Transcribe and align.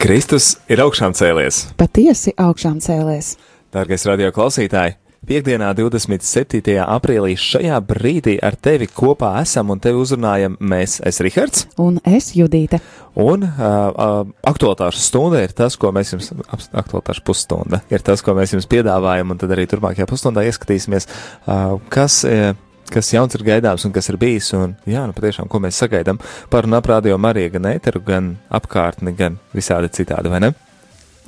Kristus 0.00 0.54
ir 0.72 0.80
augšām 0.80 1.12
cēlies. 1.12 1.58
Patiesi 1.76 2.32
augšām 2.40 2.78
cēlies. 2.80 3.34
Dārgais 3.74 4.06
radio 4.08 4.30
klausītāji, 4.32 4.94
piekdienā, 5.28 5.74
27. 5.76 6.78
aprīlī, 6.80 7.34
šajā 7.36 7.76
brīdī 7.84 8.38
ar 8.40 8.56
tevi 8.56 8.88
kopā 8.88 9.34
esam 9.42 9.74
un 9.74 9.82
tevi 9.84 10.00
uzrunājam 10.00 10.56
mēs, 10.72 10.96
es 11.04 11.20
Rihards. 11.20 11.66
Un 11.84 12.00
es 12.08 12.30
Judīte. 12.32 12.80
Un 13.20 13.44
uh, 13.44 13.52
uh, 13.60 14.32
aktualitāšu 14.48 15.04
stunda 15.04 15.44
ir 15.44 15.52
tas, 15.52 15.76
ko 15.76 15.92
mēs 15.92 16.14
jums, 16.16 16.32
aktualitāšu 16.48 17.26
pusstunda 17.28 17.82
ir 17.92 18.00
tas, 18.06 18.24
ko 18.24 18.32
mēs 18.40 18.56
jums 18.56 18.70
piedāvājam, 18.72 19.36
un 19.36 19.44
tad 19.44 19.52
arī 19.52 19.68
turpmākajā 19.68 20.08
pusstundā 20.08 20.48
ieskatīsimies, 20.48 21.10
uh, 21.44 21.76
kas. 21.92 22.22
Uh, 22.24 22.56
kas 22.92 23.12
jauns 23.14 23.34
ir 23.38 23.46
gaidāms 23.46 23.86
un 23.86 23.94
kas 23.94 24.10
ir 24.12 24.18
bijis. 24.20 24.50
Un, 24.58 24.76
jā, 24.90 25.06
nu 25.08 25.16
patiešām, 25.16 25.48
ko 25.50 25.62
mēs 25.62 25.80
sagaidām 25.80 26.20
par 26.52 26.68
un 26.68 26.78
ap 26.78 26.90
radio 26.90 27.18
Mariju, 27.18 27.54
gan 27.56 27.70
ēteru, 27.72 28.02
gan 28.06 28.34
apkārtni, 28.50 29.14
gan 29.16 29.40
visādi 29.56 29.92
citādi, 30.00 30.32
vai 30.32 30.42
ne? 30.46 30.54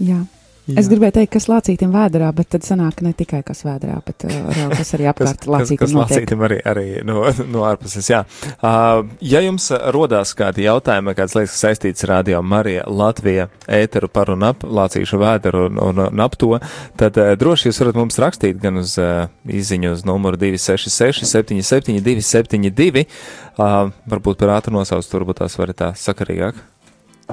Jā. 0.02 0.22
Jā. 0.62 0.76
Es 0.78 0.86
gribēju 0.86 1.16
teikt, 1.16 1.32
kas 1.34 1.48
lācītim 1.50 1.90
vēdā, 1.90 2.28
bet 2.38 2.52
tad 2.54 2.62
sanāk 2.62 3.00
ne 3.02 3.10
tikai 3.18 3.40
kas 3.42 3.64
vēdā, 3.66 3.96
bet 4.06 4.22
uh, 4.28 4.60
kas 4.70 4.92
arī 4.94 5.08
apkārt 5.10 5.48
lācītim. 5.50 5.80
kas 5.80 5.94
lācītim 5.96 6.44
arī, 6.46 6.58
arī 6.70 6.84
no, 7.06 7.24
no 7.54 7.64
ārpuses, 7.66 8.06
jā. 8.06 8.20
Uh, 8.54 9.02
ja 9.26 9.42
jums 9.42 9.66
rodās 9.96 10.36
kādi 10.38 10.68
jautājumi, 10.68 11.16
kāds 11.18 11.34
liekas 11.34 11.58
saistīts 11.64 12.06
radio 12.06 12.44
Marija 12.46 12.86
Latvija 12.86 13.48
ēteru 13.66 14.06
par 14.14 14.30
un 14.36 14.46
ap 14.52 14.62
lācīšu 14.62 15.18
vēderu 15.24 15.64
un, 15.72 15.82
un, 15.82 16.04
un 16.06 16.22
ap 16.22 16.38
to, 16.38 16.52
tad 17.00 17.18
uh, 17.18 17.32
droši 17.42 17.72
jūs 17.72 17.82
varat 17.82 17.98
mums 17.98 18.22
rakstīt 18.22 18.62
gan 18.62 18.78
uz 18.84 18.94
uh, 19.02 19.26
izziņu 19.50 19.96
uz 19.96 20.06
numuru 20.06 20.38
266 20.46 21.26
77 21.26 21.98
272, 22.06 23.08
uh, 23.58 23.90
varbūt 24.14 24.38
par 24.46 24.60
ātru 24.60 24.78
nosauc, 24.78 25.10
turbūt 25.10 25.42
tās 25.42 25.58
var 25.58 25.74
tā 25.74 25.90
sakarīgāk. 25.98 26.62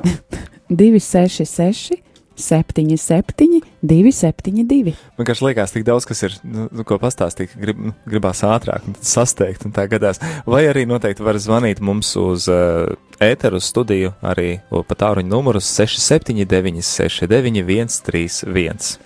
266 0.70 2.09
77, 2.40 3.60
272. 3.82 4.94
Man 5.18 5.24
vienkārši 5.24 5.46
liekas, 5.46 5.74
tik 5.76 5.86
daudz, 5.88 6.08
kas 6.10 6.24
ir, 6.26 6.38
nu, 6.48 6.68
nu 6.72 6.86
ko 6.88 7.00
pastāstīt, 7.02 7.54
grib, 7.60 7.82
nu, 7.90 7.94
gribās 8.10 8.44
ātrāk, 8.48 8.88
un 8.88 8.98
sasteikt, 9.04 9.68
un 9.68 9.76
tā 9.76 9.86
gadās. 9.92 10.22
Vai 10.50 10.64
arī 10.70 10.86
noteikti 10.90 11.26
var 11.26 11.40
zvanīt 11.42 11.84
mums 11.84 12.14
uz 12.20 12.48
uh, 12.52 12.90
ēteru 13.24 13.62
studiju, 13.64 14.16
arī 14.26 14.50
pa 14.70 14.98
tāruņu 15.04 15.30
numuru 15.30 15.62
679, 15.64 16.82
691, 16.86 17.94
131. 18.00 18.98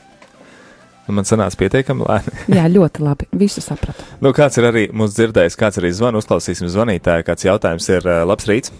Nu, 1.03 1.17
man 1.17 1.27
sanāca 1.27 1.59
pietiekami 1.59 2.05
lēni. 2.07 2.33
Jā, 2.57 2.69
ļoti 2.71 3.03
labi. 3.03 3.27
Visu 3.35 3.63
sapratu. 3.63 4.05
nu, 4.23 4.31
kāds 4.35 4.59
ir 4.61 4.69
arī 4.69 4.87
mūsu 4.95 5.19
dzirdējis, 5.19 5.59
kāds 5.59 5.81
arī 5.81 5.91
zvana, 5.91 6.21
uzklausīsim 6.23 6.71
zvanītāju, 6.71 7.27
kāds 7.27 7.49
jautājums 7.49 7.89
ir 7.91 8.07
uh, 8.07 8.23
labs 8.29 8.47
rīts. 8.47 8.75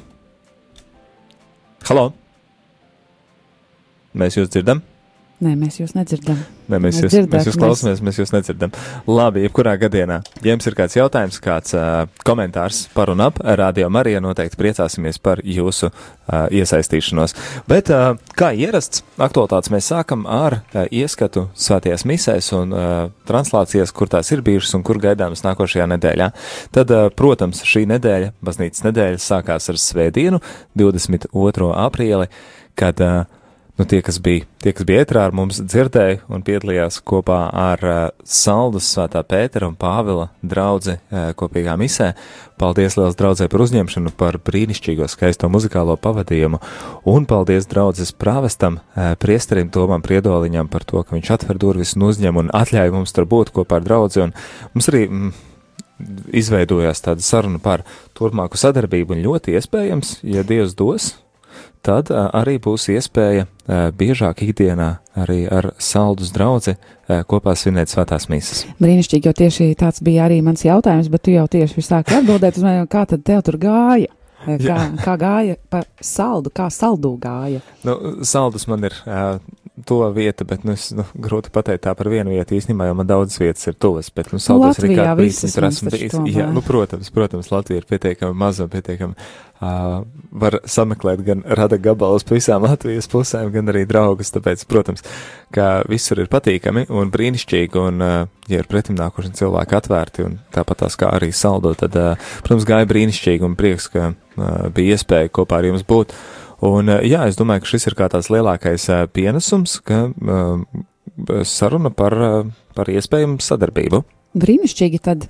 Halo! 1.89 2.13
Mēs 4.14 4.38
jūs 4.38 4.52
dzirdam? 4.53 4.83
Nē, 5.44 5.58
mēs 5.59 5.80
jūs 5.81 5.92
nedzirdam. 5.97 6.38
Nē, 6.72 6.78
mēs, 6.80 7.02
jūs, 7.02 7.11
dzirdēt, 7.11 7.31
mēs 7.33 7.47
jūs 7.50 7.58
klausāmies, 7.59 8.00
mēs... 8.00 8.03
mēs 8.06 8.19
jūs 8.22 8.31
nedzirdam. 8.31 8.72
Labi, 9.09 9.42
jebkurā 9.44 9.73
gadienā, 9.81 10.19
ja 10.45 10.53
jums 10.53 10.69
ir 10.69 10.78
kāds 10.78 10.95
jautājums, 10.95 11.39
kāds 11.44 11.73
uh, 11.75 12.06
komentārs 12.23 12.84
par 12.94 13.11
un 13.11 13.23
ap 13.25 13.41
Radio 13.44 13.89
Marija, 13.91 14.22
noteikti 14.23 14.59
priecāsimies 14.61 15.19
par 15.23 15.41
jūsu 15.44 15.89
uh, 15.89 16.45
iesaistīšanos. 16.53 17.36
Bet, 17.67 17.91
uh, 17.91 18.14
kā 18.39 18.53
ierasts, 18.56 19.03
aktualitātes 19.17 19.73
mēs 19.73 19.91
sākam 19.91 20.23
ar 20.30 20.61
uh, 20.61 20.86
ieskatu 20.94 21.50
svētajās 21.59 22.08
misēs 22.08 22.53
un 22.56 22.72
uh, 22.72 22.95
translācijas, 23.28 23.91
kur 23.91 24.14
tās 24.14 24.31
ir 24.31 24.45
bijušas 24.47 24.78
un 24.80 24.88
kur 24.88 25.02
gaidāmas 25.03 25.44
nākošajā 25.44 25.91
nedēļā. 25.97 26.31
Tad, 26.78 26.94
uh, 26.94 27.11
protams, 27.11 27.66
šī 27.67 27.88
nedēļa, 27.91 28.36
baznīcas 28.45 28.88
nedēļa, 28.88 29.23
sākās 29.28 29.73
ar 29.73 29.86
svētdienu, 29.89 30.39
22. 30.80 31.73
aprīli, 31.89 32.31
kad 32.80 33.03
uh, 33.03 33.41
nu, 33.77 33.85
tie, 33.85 34.02
kas 34.05 34.19
bija, 34.21 34.45
tie, 34.61 34.71
kas 34.75 34.85
bija 34.85 35.03
ētrā 35.03 35.23
ar 35.27 35.33
mums, 35.35 35.57
dzirdēja 35.57 36.21
un 36.31 36.44
piedalījās 36.45 37.00
kopā 37.06 37.39
ar 37.50 37.85
uh, 37.88 38.01
Saldus 38.22 38.85
Svētā 38.94 39.23
Pētera 39.25 39.69
un 39.69 39.78
Pāvila 39.79 40.28
draudzi 40.45 41.00
uh, 41.00 41.31
kopīgā 41.38 41.73
misē. 41.81 42.11
Paldies 42.61 43.00
liels 43.00 43.17
draudzē 43.17 43.47
par 43.50 43.63
uzņemšanu, 43.66 44.13
par 44.17 44.38
brīnišķīgo 44.45 45.07
skaisto 45.09 45.50
muzikālo 45.50 45.95
pavadījumu, 45.97 46.61
un 47.09 47.25
paldies 47.29 47.66
draudzes 47.72 48.13
prāvestam, 48.13 48.78
uh, 48.94 49.16
priesterim 49.19 49.73
Tomam 49.73 50.05
Priedoliņam 50.05 50.69
par 50.69 50.85
to, 50.85 51.01
ka 51.01 51.17
viņš 51.17 51.34
atver 51.38 51.61
durvis 51.61 51.95
un 51.97 52.05
uzņem 52.11 52.44
un 52.44 52.53
atļauj 52.53 52.94
mums 52.94 53.16
tur 53.17 53.25
būt 53.29 53.55
kopā 53.57 53.81
ar 53.81 53.90
draudzi, 53.90 54.28
un 54.28 54.38
mums 54.75 54.91
arī 54.94 55.07
mm, 55.09 55.34
izveidojās 56.44 57.01
tāda 57.05 57.25
saruna 57.25 57.57
par 57.63 57.88
turpmāku 58.17 58.59
sadarbību, 58.59 59.17
un 59.17 59.25
ļoti 59.25 59.57
iespējams, 59.57 60.19
ja 60.29 60.45
Dievs 60.45 60.78
dos, 60.78 61.16
tad 61.85 62.12
arī 62.13 62.57
būs 62.63 62.90
iespēja 62.94 63.47
biežāk 63.97 64.44
ikdienā 64.46 64.90
arī 65.19 65.44
ar 65.51 65.69
saldus 65.81 66.34
draudzi 66.35 66.75
uh, 66.75 67.22
kopā 67.29 67.53
svinēt 67.57 67.91
svētās 67.91 68.28
mīsas. 68.31 68.66
Brīnišķīgi, 68.81 69.29
jo 69.29 69.35
tieši 69.38 69.69
tāds 69.79 70.03
bija 70.06 70.25
arī 70.28 70.41
mans 70.46 70.66
jautājums, 70.66 71.09
bet 71.13 71.25
tu 71.25 71.35
jau 71.35 71.46
tieši 71.52 71.85
sāki 71.85 72.18
atbildēt 72.18 72.59
uz 72.59 72.66
mani, 72.66 72.85
kā 72.91 73.06
tad 73.09 73.25
tev 73.28 73.44
tur 73.47 73.59
gāja? 73.62 74.12
Kā, 74.44 74.78
kā 75.00 75.13
gāja 75.16 75.56
pa 75.72 75.85
saldu, 76.03 76.52
kā 76.52 76.66
saldu 76.73 77.13
gāja? 77.22 77.62
Nu, 77.88 77.96
saldus 78.28 78.68
man 78.68 78.84
ir 78.90 78.96
uh, 79.07 79.38
tuva 79.88 80.11
vieta, 80.13 80.45
bet, 80.45 80.61
nu, 80.67 80.75
es, 80.78 80.91
nu, 80.94 81.06
grūti 81.17 81.50
pateikt 81.53 81.88
tā 81.88 81.94
par 81.97 82.09
vienu 82.11 82.35
vietu. 82.35 82.53
Īstenībā 82.59 82.91
jau 82.91 82.97
man 83.00 83.09
daudzas 83.09 83.39
vietas 83.41 83.66
ir 83.72 83.78
tuvas, 83.81 84.11
bet, 84.13 84.29
nu, 84.29 84.41
saldos 84.41 84.78
arī 84.78 84.94
kāda 84.94 85.16
brīdis 85.17 85.56
tur 85.56 85.66
esmu 85.66 85.94
bijis. 85.94 86.17
Jā, 86.29 86.45
nu, 86.53 86.61
protams, 86.66 87.09
protams, 87.13 87.50
Latvija 87.53 87.81
ir 87.81 87.88
pietiekami 87.89 88.38
maza 88.38 88.67
pietiekami 88.69 89.17
uh, 89.63 90.03
var 90.44 90.59
sameklēt 90.69 91.23
gan 91.25 91.41
rada 91.57 91.79
gabalus 91.81 92.25
pa 92.28 92.38
visām 92.38 92.67
Latvijas 92.67 93.09
pusēm, 93.11 93.50
gan 93.53 93.73
arī 93.73 93.84
draugus, 93.89 94.29
tāpēc, 94.35 94.66
protams, 94.69 95.06
ka 95.53 95.81
visur 95.90 96.22
ir 96.22 96.29
patīkami 96.31 96.85
un 96.94 97.11
brīnišķīgi, 97.13 97.81
un, 97.81 98.05
uh, 98.05 98.29
ja 98.51 98.61
ir 98.61 98.69
pretimnākoši 98.69 99.34
cilvēki 99.41 99.79
atvērti, 99.79 100.28
un 100.28 100.38
tāpat 100.53 100.84
tās 100.85 101.00
kā 101.00 101.09
arī 101.17 101.31
saldo, 101.34 101.73
tad, 101.79 101.97
uh, 101.97 102.31
protams, 102.45 102.69
gāja 102.69 102.90
brīnišķīgi 102.94 103.50
un 103.50 103.57
prieks, 103.59 103.90
ka 103.94 104.11
uh, 104.13 104.69
bija 104.73 104.97
iespēja 104.97 105.34
kopā 105.34 105.61
ar 105.61 105.72
jums 105.72 105.85
būt. 105.88 106.16
Un, 106.63 106.91
jā, 107.03 107.25
es 107.28 107.35
domāju, 107.40 107.66
ka 107.66 107.72
šis 107.74 107.90
ir 107.90 107.97
kā 108.00 108.07
tāds 108.13 108.31
lielākais 108.31 108.88
pienesums, 109.12 109.79
ka 109.84 110.06
saruna 111.44 111.91
par, 111.94 112.16
par 112.78 112.91
iespējamu 112.94 113.41
sadarbību. 113.44 114.03
Brīnišķīgi, 114.34 114.97
tad 115.06 115.28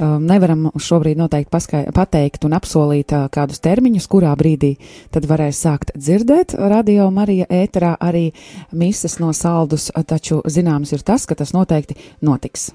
um, 0.00 0.22
nevaram 0.24 0.70
šobrīd 0.80 1.18
noteikti 1.20 1.52
paskai, 1.52 1.82
pateikt 1.92 2.46
un 2.48 2.56
apsolīt 2.56 3.12
uh, 3.12 3.26
kādus 3.32 3.60
termiņus, 3.64 4.06
kurā 4.08 4.32
brīdī 4.38 4.72
tad 5.12 5.28
varēs 5.28 5.60
sākt 5.66 5.92
dzirdēt 5.92 6.56
radio 6.56 7.10
Marija 7.12 7.50
ēterā 7.52 7.92
arī 8.00 8.30
mises 8.72 9.18
no 9.20 9.34
saldus, 9.36 9.90
taču 10.08 10.40
zināms 10.48 10.96
ir 10.96 11.04
tas, 11.04 11.28
ka 11.28 11.36
tas 11.36 11.52
noteikti 11.52 11.98
notiks. 12.24 12.70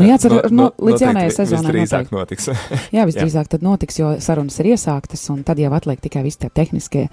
Nu, 0.00 0.08
jācer, 0.08 0.32
no, 0.32 0.40
no, 0.48 0.66
no, 0.70 0.88
līdz 0.88 1.04
jaunajai 1.04 1.32
sezonai. 1.34 1.72
Visdrīzāk 1.74 2.12
notiks. 2.14 2.48
jā, 2.96 3.04
visdrīzāk 3.08 3.50
tad 3.52 3.64
notiks, 3.64 3.98
jo 4.00 4.12
sarunas 4.22 4.56
ir 4.62 4.70
iesāktas, 4.72 5.22
un 5.32 5.42
tad 5.46 5.60
jau 5.60 5.70
atliek 5.76 6.00
tikai 6.02 6.22
visi 6.24 6.40
tie 6.42 6.50
tehniskie, 6.60 7.04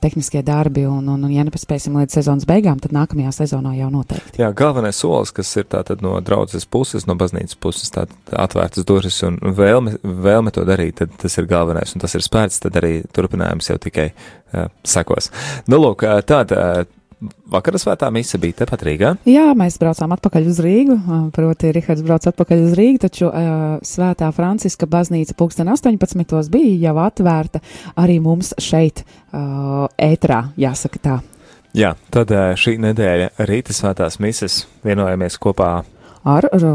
tehniskie 0.00 0.42
darbi, 0.46 0.86
un, 0.88 1.08
un, 1.12 1.26
un 1.26 1.34
ja 1.34 1.44
nepaspēsim 1.46 1.98
līdz 2.00 2.18
sezonas 2.20 2.48
beigām, 2.48 2.80
tad 2.82 2.94
nākamajā 2.96 3.34
sezonā 3.42 3.74
jau 3.78 3.90
noteikti. 3.92 4.40
Jā, 4.40 4.52
galvenais 4.56 5.00
solis, 5.00 5.34
kas 5.36 5.50
ir 5.60 5.68
tātad 5.70 6.04
no 6.04 6.16
draudzes 6.24 6.64
puses, 6.66 7.06
no 7.10 7.16
baznīcas 7.20 7.58
puses, 7.60 7.92
tātad 7.94 8.36
atvērtas 8.46 8.88
durvis 8.88 9.20
un 9.28 9.36
vēlme, 9.40 9.98
vēlme 10.02 10.54
to 10.56 10.64
darīt, 10.68 11.00
tad 11.02 11.12
tas 11.20 11.36
ir 11.40 11.50
galvenais, 11.50 11.92
un 11.94 12.04
tas 12.04 12.16
ir 12.16 12.24
spērts, 12.24 12.62
tad 12.64 12.80
arī 12.80 13.00
turpinājums 13.16 13.72
jau 13.72 13.78
tikai 13.80 14.10
uh, 14.12 14.70
sekos. 14.86 15.30
Nu, 15.68 15.82
lūk, 15.82 16.06
tāda 16.28 16.86
vakara 17.50 17.80
svētā 17.80 18.08
mise 18.14 18.38
bija 18.40 18.60
tepat 18.62 18.84
Rīgā? 18.86 19.12
Jā, 19.28 19.48
mēs 19.58 19.78
braucām 19.80 20.14
atpakaļ 20.16 20.48
uz 20.50 20.60
Rīgu, 20.64 20.96
proti 21.36 21.72
Rihards 21.76 22.04
brauc 22.06 22.28
atpakaļ 22.30 22.64
uz 22.68 22.76
Rīgu, 22.78 23.02
taču 23.06 23.28
uh, 23.28 23.76
svētā 23.86 24.30
Franciska 24.36 24.88
baznīca 24.90 25.36
pulksten 25.38 25.70
18. 25.72 26.38
bija 26.52 26.90
jau 26.90 26.96
atvērta 27.04 27.62
arī 28.00 28.20
mums 28.24 28.54
šeit 28.60 29.04
uh, 29.04 29.86
ētrā, 30.00 30.46
jāsaka 30.60 31.02
tā. 31.02 31.20
Jā, 31.76 31.94
tad 32.10 32.32
šī 32.58 32.80
nedēļa 32.82 33.46
rīta 33.46 33.74
svētās 33.76 34.18
mises 34.18 34.64
vienojamies 34.82 35.36
kopā 35.38 35.84
ar, 36.24 36.48
ar 36.52 36.66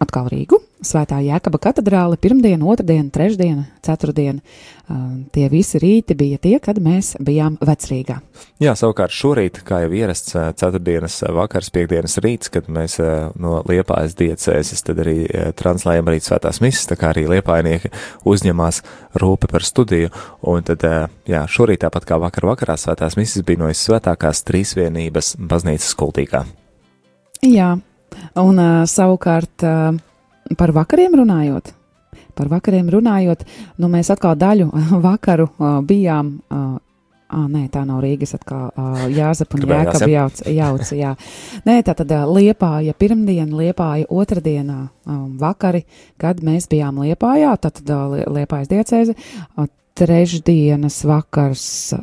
atkal 0.00 0.28
Rīgu, 0.30 0.60
Svētā 0.80 1.18
Jēkaba 1.20 1.58
katedrāle, 1.60 2.16
pirmdiena, 2.16 2.64
otrdiena, 2.72 3.10
trešdiena, 3.12 3.66
ceturtdiena. 3.84 4.40
Uh, 4.90 5.02
tie 5.34 5.44
visi 5.52 5.76
rīti 5.82 6.16
bija 6.16 6.38
tie, 6.40 6.54
kad 6.62 6.78
mēs 6.80 7.12
bijām 7.20 7.58
vecrīgā. 7.60 8.16
Jā, 8.64 8.72
savukārt 8.80 9.12
šorīt, 9.12 9.60
kā 9.66 9.82
jau 9.84 9.90
ierasts, 9.98 10.32
ceturtdienas 10.32 11.18
vakars, 11.36 11.68
piekdienas 11.74 12.16
rīts, 12.24 12.48
kad 12.54 12.70
mēs 12.72 12.96
uh, 13.02 13.28
no 13.36 13.58
Liepājas 13.68 14.16
diecēses 14.16 14.80
tad 14.88 15.02
arī 15.04 15.18
uh, 15.26 15.50
translējam 15.56 16.08
arī 16.08 16.22
svētās 16.24 16.62
misas, 16.64 16.88
tā 16.88 16.96
kā 17.00 17.12
arī 17.12 17.26
Liepājnieki 17.34 17.92
uzņemās 18.32 18.80
rūpe 19.20 19.52
par 19.52 19.66
studiju, 19.68 20.08
un 20.48 20.64
tad, 20.64 20.88
jā, 21.28 21.44
šorīt 21.44 21.84
tāpat 21.84 22.08
kā 22.08 22.16
vakar 22.24 22.48
vakarā 22.54 22.80
svētās 22.80 23.20
misas 23.20 23.44
bija 23.44 23.66
no 23.66 23.68
svētākās 23.68 24.42
trīsvienības 24.48 25.36
baznīcas 25.44 25.92
kultīgā. 26.00 26.46
Jā, 27.44 27.74
Un 28.40 28.60
uh, 28.60 28.82
savukārt 28.88 29.66
uh, 29.66 29.96
par 30.58 30.74
vakariem 30.76 31.16
runājot, 31.22 31.72
par 32.38 32.50
vakariem 32.52 32.88
runājot, 32.92 33.44
nu 33.78 33.90
mēs 33.92 34.12
atkal 34.12 34.38
daļu 34.38 34.70
vakaru 35.08 35.50
uh, 35.50 35.80
bijām 35.86 36.38
uh, 36.50 36.78
Ah, 37.30 37.44
nē, 37.46 37.68
tā 37.70 37.84
nav 37.86 38.00
Rīgas 38.02 38.32
atkal. 38.34 38.72
Uh, 38.74 39.04
Jāzep 39.14 39.52
un 39.54 39.62
Jēkab 39.70 40.02
jauc, 40.10 40.40
jauc, 40.50 40.88
jā. 40.98 41.12
Nē, 41.62 41.76
tā 41.86 41.94
tad 41.94 42.10
uh, 42.10 42.24
Liepāja 42.26 42.90
pirmdiena, 42.98 43.54
Liepāja 43.54 44.08
otrdienā 44.10 44.80
um, 45.06 45.36
vakari, 45.38 45.84
kad 46.18 46.42
mēs 46.42 46.66
bijām 46.70 46.98
Liepājā, 47.04 47.52
tātad 47.62 47.92
uh, 47.94 48.16
Liepājas 48.34 48.72
diecēze, 48.72 49.14
uh, 49.14 49.70
trešdienas 50.00 51.04
vakars. 51.06 51.68
Uh, 51.94 52.02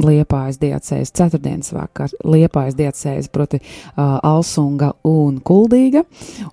Liepājas 0.00 0.56
diecēs, 0.62 1.12
ceturtdienas 1.12 1.74
vakar, 1.76 2.12
Liepājas 2.24 2.78
diecēs, 2.78 3.28
proti 3.32 3.60
uh, 3.60 4.16
Alsunga 4.24 4.92
un 5.04 5.42
Kuldīga, 5.44 6.04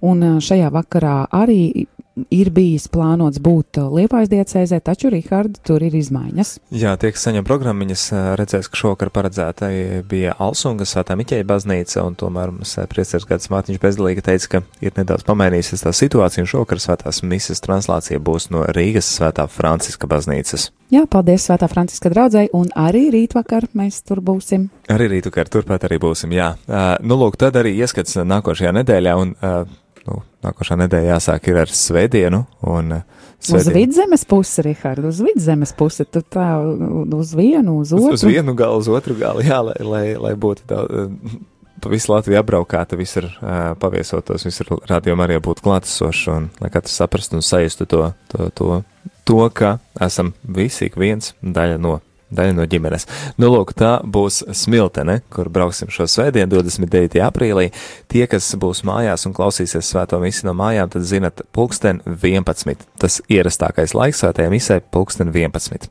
un 0.04 0.26
uh, 0.26 0.42
šajā 0.44 0.72
vakarā 0.76 1.22
arī 1.32 1.88
ir 2.34 2.52
bijis 2.54 2.88
plānots 2.92 3.42
būt 3.44 3.80
uh, 3.82 3.90
Liepājas 3.94 4.32
diecēzē, 4.32 4.80
taču, 4.86 5.12
Rihards, 5.14 5.62
tur 5.66 5.84
ir 5.86 5.96
izmaiņas. 6.00 6.56
Jā, 6.76 6.96
tie, 7.00 7.14
kas 7.16 7.28
saņem 7.28 7.46
programmiņas, 7.48 8.06
uh, 8.14 8.24
redzēs, 8.40 8.70
ka 8.72 8.80
šokar 8.80 9.12
paredzēta 9.16 9.72
bija 10.10 10.36
Alsunga 10.42 10.88
svētā 10.90 11.18
Miķeja 11.20 11.48
baznīca, 11.50 12.04
un 12.08 12.18
tomēr 12.20 12.54
mums 12.56 12.76
uh, 12.78 12.88
priecēs 12.90 13.28
gads 13.30 13.52
Mārtiņš 13.54 13.82
Bezdelīga 13.84 14.26
teica, 14.32 14.52
ka 14.56 14.64
ir 14.86 14.96
nedaudz 14.98 15.28
pamainījusies 15.28 15.86
tā 15.86 15.94
situācija, 15.96 16.46
un 16.46 16.52
šokar 16.52 16.82
svētās 16.84 17.24
misas 17.24 17.64
translācija 17.66 18.22
būs 18.22 18.50
no 18.54 18.66
Rīgas 18.76 19.10
svētā 19.18 19.48
Franciska 19.52 20.10
baznīcas. 20.10 20.70
Jā, 20.90 21.04
paldies 21.06 21.44
Svētā 21.46 21.68
Franciska 21.70 22.10
draudzē, 22.10 22.48
un 22.58 22.72
arī 22.74 23.12
rītvakar 23.14 23.68
mēs 23.78 24.00
tur 24.02 24.24
būsim. 24.26 24.72
Arī 24.90 25.06
rītvakar 25.12 25.52
turpat 25.54 25.86
arī 25.86 26.00
būsim, 26.02 26.34
jā. 26.34 26.56
Uh, 26.66 26.96
nu, 27.06 27.14
lūk, 27.20 27.38
tad 27.38 27.60
arī 27.62 27.76
ieskats 27.78 28.18
nākošajā 28.18 28.74
nedēļā, 28.80 29.14
un 29.22 29.36
uh, 29.38 29.70
nu, 30.10 30.24
nākošā 30.46 30.78
nedēļa 30.84 31.14
jāsāk 31.14 31.50
ir 31.52 31.62
ar 31.62 31.72
svētdienu. 31.74 32.42
Un, 32.66 32.98
svētdienu. 33.38 33.62
Uz 33.62 33.70
vidzemes 33.76 34.26
pusi, 34.30 34.64
Rihard, 34.66 35.06
uz 35.10 35.22
vidzemes 35.24 35.74
pusi, 35.78 36.08
tu 36.10 36.24
tā 36.26 36.50
uz 36.60 37.36
vienu, 37.38 37.80
uz 37.84 37.94
otru. 37.96 38.16
Uz, 38.16 38.26
uz 38.26 38.28
vienu 38.28 38.56
galu, 38.58 38.82
uz 38.82 38.90
otru 38.92 39.18
galu, 39.20 39.46
jā, 39.46 39.62
lai, 39.70 39.78
lai, 39.86 40.04
lai 40.20 40.34
būtu 40.40 40.68
daudz. 40.70 41.40
Pa 41.80 41.88
visu 41.88 42.12
Latviju 42.12 42.42
apbraukāta, 42.42 42.98
visur 43.00 43.30
uh, 43.30 43.72
paviesotos, 43.80 44.44
visur 44.44 44.74
rādījumā 44.90 45.30
arī 45.30 45.38
būtu 45.44 45.64
klātesoši, 45.64 46.26
un 46.34 46.50
lai 46.60 46.72
katrs 46.74 46.98
saprastu 47.00 47.40
un 47.40 47.46
sajustu 47.46 47.88
to, 47.88 48.02
to, 48.34 48.50
to, 48.52 48.82
to, 49.24 49.40
ka 49.56 49.78
esam 50.04 50.34
visi 50.44 50.90
ik 50.90 51.00
viens 51.00 51.32
daļa 51.40 51.80
no 51.80 52.02
daļa 52.36 52.56
no 52.58 52.66
ģimenes. 52.70 53.08
Nu, 53.42 53.50
lūk, 53.54 53.74
tā 53.78 53.98
būs 54.04 54.42
smiltene, 54.56 55.20
kur 55.34 55.50
brauksim 55.54 55.92
šo 55.94 56.08
svētdienu, 56.10 56.50
29. 56.54 57.20
aprīlī. 57.26 57.70
Tie, 58.12 58.26
kas 58.30 58.52
būs 58.60 58.84
mājās 58.88 59.26
un 59.30 59.36
klausīsies 59.38 59.90
svēto 59.90 60.20
misiju 60.22 60.50
no 60.50 60.56
mājām, 60.62 60.92
tad 60.94 61.08
zinat, 61.10 61.44
pulksten 61.56 62.04
11. 62.06 62.88
Tas 63.02 63.22
ierastākais 63.32 63.96
laiks 63.98 64.24
svētajai 64.24 64.54
misē- 64.54 64.82
pulksten 64.94 65.34
11. 65.34 65.90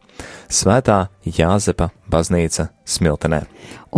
Svētā 0.49 1.09
Jāzepa 1.27 1.91
baznīca 2.11 2.69
Smiltenē. 2.89 3.43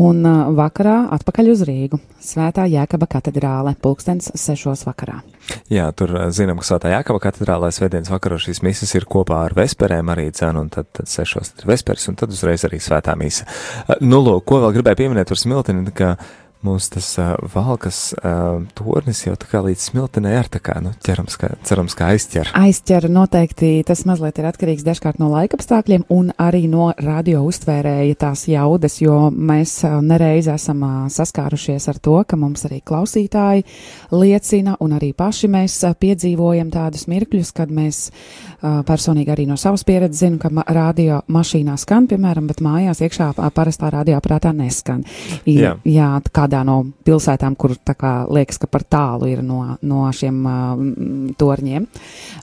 Un 0.00 0.22
uh, 0.26 0.50
vakarā 0.54 1.08
atpakaļ 1.16 1.50
uz 1.52 1.62
Rīgu. 1.66 1.98
Svētā 2.22 2.66
Jēkaba 2.70 3.08
katedrāle, 3.10 3.74
pulkstens 3.82 4.30
sešos 4.38 4.84
vakarā. 4.86 5.20
Jā, 5.72 5.88
tur 5.96 6.14
uh, 6.14 6.26
zinām, 6.34 6.60
ka 6.60 6.68
Svētā 6.68 6.92
Jēkaba 6.94 7.22
katedrālē 7.24 7.72
svētdienas 7.74 8.12
vakarā 8.12 8.38
šīs 8.42 8.62
misas 8.66 8.94
ir 8.98 9.08
kopā 9.10 9.44
ar 9.48 9.56
vesperēm 9.58 10.12
arī 10.14 10.28
cenu, 10.36 10.66
un 10.66 10.70
tad, 10.74 10.90
tad 10.96 11.10
sešos 11.10 11.54
ir 11.56 11.70
vesperis, 11.70 12.06
un 12.10 12.18
tad 12.20 12.34
uzreiz 12.34 12.66
arī 12.68 12.82
svētā 12.82 13.16
misa. 13.18 13.48
Uh, 13.86 13.96
nu, 14.04 14.22
lūk, 14.26 14.46
ko 14.50 14.62
vēl 14.64 14.78
gribēju 14.78 15.02
pieminēt 15.02 15.32
par 15.32 15.42
Smilteni, 15.42 15.94
ka 15.96 16.14
Mums 16.60 16.90
tas 16.92 17.06
uh, 17.18 17.24
valkas 17.54 18.12
uh, 18.20 18.60
tornis 18.76 19.22
jau 19.24 19.32
tā 19.40 19.46
kā 19.48 19.62
līdz 19.64 19.80
smiltenē 19.80 20.34
ar 20.36 20.48
tā 20.52 20.60
kā, 20.60 20.74
nu, 20.84 20.90
ķerams, 21.00 21.38
kā, 21.40 21.48
cerams, 21.64 21.94
kā 21.96 22.10
aizķer. 22.12 22.50
Aizķer 22.58 23.06
noteikti, 23.08 23.70
tas 23.88 24.02
mazliet 24.04 24.36
ir 24.36 24.48
atkarīgs 24.50 24.84
dažkārt 24.84 25.22
no 25.22 25.30
laikapstākļiem 25.32 26.04
un 26.12 26.34
arī 26.36 26.66
no 26.68 26.90
radio 27.00 27.46
uztvērēja 27.48 28.18
tās 28.20 28.42
jaudas, 28.52 28.98
jo 29.00 29.30
mēs 29.32 29.78
uh, 29.88 30.02
nereiz 30.04 30.50
esam 30.52 30.84
uh, 30.84 30.98
saskārušies 31.08 31.88
ar 31.94 32.00
to, 32.04 32.18
ka 32.28 32.36
mums 32.36 32.66
arī 32.68 32.82
klausītāji 32.84 33.64
liecina 34.12 34.76
un 34.84 34.98
arī 34.98 35.14
paši 35.16 35.48
mēs 35.48 35.78
uh, 35.88 35.96
piedzīvojam 35.96 36.68
tādus 36.76 37.06
mirkļus, 37.08 37.54
kad 37.56 37.72
mēs 37.72 38.02
uh, 38.10 38.82
personīgi 38.84 39.32
arī 39.32 39.48
no 39.48 39.56
savas 39.56 39.86
pieredzes 39.88 40.26
zinu, 40.26 40.36
ka 40.44 40.52
ma 40.52 40.68
radio 40.68 41.22
mašīnā 41.24 41.80
skan, 41.80 42.04
piemēram, 42.12 42.52
bet 42.52 42.60
mājās 42.60 43.00
iekšā 43.00 43.32
parastā 43.56 43.94
radioaparātā 43.96 44.52
neskan. 44.60 45.08
I, 45.48 45.56
jā. 45.56 45.74
jā 45.88 46.12
kādā 46.50 46.64
no 46.66 46.82
pilsētām, 47.06 47.54
kur 47.56 47.76
kā 47.86 48.26
liekas, 48.28 48.58
ka 48.58 48.66
par 48.66 48.82
tālu 48.82 49.30
ir 49.30 49.42
no, 49.42 49.76
no 49.82 50.10
šiem 50.10 50.40
uh, 50.46 51.34
torņiem. 51.38 51.86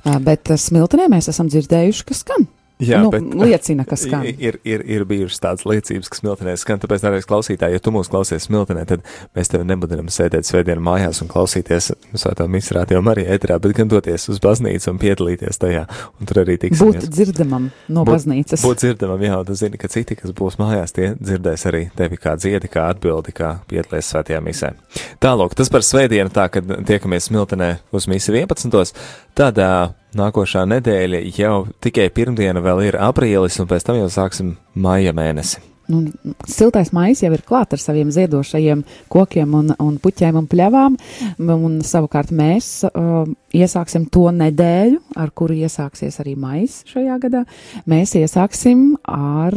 Uh, 0.05 0.19
bet 0.23 0.47
smiltenē 0.55 1.09
mēs 1.11 1.27
esam 1.29 1.49
dzirdējuši, 1.51 2.05
ka 2.07 2.15
skan. 2.15 2.47
Jā, 2.77 2.99
nu, 3.01 3.09
bet, 3.09 3.23
liecina, 3.33 3.87
ka 3.89 3.97
skan. 3.97 4.25
Ir, 4.47 4.59
ir, 4.67 4.83
ir 4.85 5.03
bijušas 5.09 5.41
tādas 5.41 5.65
liecības, 5.65 6.09
ka 6.11 6.19
smiltenē 6.19 6.53
skan, 6.61 6.77
tāpēc, 6.81 7.01
dārgais 7.01 7.25
klausītāji, 7.29 7.77
ja 7.77 7.81
tu 7.81 7.93
mūs 7.95 8.09
klausies 8.11 8.45
smiltenē, 8.45 8.83
tad 8.89 9.05
mēs 9.37 9.49
tevi 9.49 9.65
nebudinam 9.65 10.11
sēdēt 10.13 10.45
svētdienu 10.45 10.83
mājās 10.85 11.23
un 11.23 11.31
klausīties 11.31 11.89
svētā 12.13 12.45
misrāt 12.51 12.93
jau 12.93 13.01
Marija 13.05 13.33
ēterā, 13.33 13.57
bet 13.63 13.73
gan 13.79 13.89
doties 13.89 14.27
uz 14.29 14.41
baznīcu 14.43 14.91
un 14.93 15.01
piedalīties 15.01 15.61
tajā, 15.63 15.87
un 16.21 16.29
tur 16.29 16.43
arī 16.43 16.59
tiks. 16.61 16.83
Būt 16.83 17.09
dzirdamam 17.09 17.69
no 17.89 18.05
būt, 18.05 18.13
baznīcas. 18.13 18.65
Būt 18.67 18.83
dzirdamam, 18.83 19.25
jā, 19.25 19.41
tu 19.47 19.57
zini, 19.57 19.81
ka 19.81 19.89
citi, 19.91 20.19
kas 20.19 20.37
būs 20.37 20.59
mājās, 20.61 20.93
tie 20.93 21.13
dzirdēs 21.17 21.67
arī 21.71 21.87
tevi 21.97 22.21
kā 22.21 22.37
dziedi, 22.37 22.69
kā 22.69 22.91
atbildi, 22.93 23.33
kā 23.37 23.55
piedalies 23.71 24.13
svētajā 24.13 24.43
misē. 24.45 24.75
Tālūk, 25.23 25.57
tas 25.57 25.73
par 25.73 25.85
svētdienu 25.85 26.33
tā, 26.33 26.45
kad 26.53 26.77
tiekamies 26.85 27.31
smiltenē 27.31 27.77
uz 27.95 28.09
misi 28.11 28.35
11. 28.35 28.93
Tad 29.37 29.57
uh, 29.61 29.95
nākošā 30.17 30.65
nedēļa 30.69 31.23
jau 31.37 31.55
tikai 31.83 32.09
pirmdiena 32.13 32.63
vēl 32.63 32.87
ir 32.89 32.99
aprīlis, 33.01 33.59
un 33.61 33.69
pēc 33.69 33.87
tam 33.87 33.99
jau 34.01 34.11
sāksim 34.11 34.55
maija 34.75 35.13
mēnesi. 35.15 35.63
Nu, 35.87 36.01
siltais 36.43 36.89
maijs 36.91 37.21
jau 37.23 37.29
ir 37.31 37.43
klāt 37.47 37.71
ar 37.71 37.79
saviem 37.79 38.09
ziedošajiem 38.11 38.81
kokiem 39.11 39.53
un, 39.55 39.71
un 39.79 39.93
puķiem 40.03 40.35
un 40.35 40.47
pļavām, 40.51 40.97
un 41.39 41.77
savukārt 41.87 42.33
mēs 42.35 42.81
uh, 42.89 43.23
iesāksim 43.55 44.09
to 44.11 44.25
nedēļu, 44.35 44.99
ar 45.15 45.31
kuru 45.31 45.55
iesāksies 45.55 46.19
arī 46.23 46.35
maijs 46.39 46.81
šajā 46.91 47.15
gadā. 47.23 47.45
Mēs 47.87 48.17
iesāksim 48.19 48.97
ar 49.07 49.55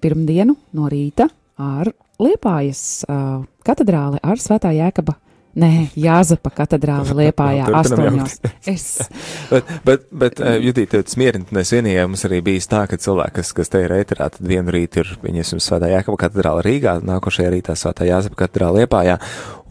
pirmdienu 0.00 0.54
no 0.78 0.86
rīta 0.92 1.26
ar 1.58 1.90
Liepājas 2.20 3.02
uh, 3.08 3.40
katedrāli 3.64 4.20
ar 4.22 4.38
Svētā 4.38 4.70
Jēkaba 4.76 5.16
Nē, 5.58 5.70
Jāzepa 5.98 6.52
katedrāle 6.54 7.14
Liepājā 7.24 7.66
astoņos. 7.80 8.38
Es. 8.70 9.00
bet, 9.50 9.70
bet, 9.86 10.04
bet 10.14 10.40
uh, 10.42 10.52
Judīt, 10.62 10.92
tas 10.92 11.16
mierinātnēs 11.18 11.72
vienīgā 11.74 12.04
mums 12.06 12.22
arī 12.28 12.38
bijis 12.44 12.68
tā, 12.70 12.84
ka 12.86 12.98
cilvēki, 13.00 13.40
kas, 13.40 13.50
kas 13.56 13.72
te 13.72 13.80
ir 13.82 13.94
ēterā, 13.96 14.28
tad 14.34 14.46
vienu 14.46 14.70
rītu 14.74 15.02
ir, 15.02 15.10
viņas 15.24 15.56
svētā 15.64 15.88
Jākaba 15.90 16.20
katedrāle 16.26 16.62
Rīgā, 16.66 16.98
nākošajā 17.02 17.50
rītā 17.56 17.74
svētā 17.78 18.06
Jāzepa 18.06 18.44
katedrāle 18.44 18.84
Liepājā, 18.84 19.16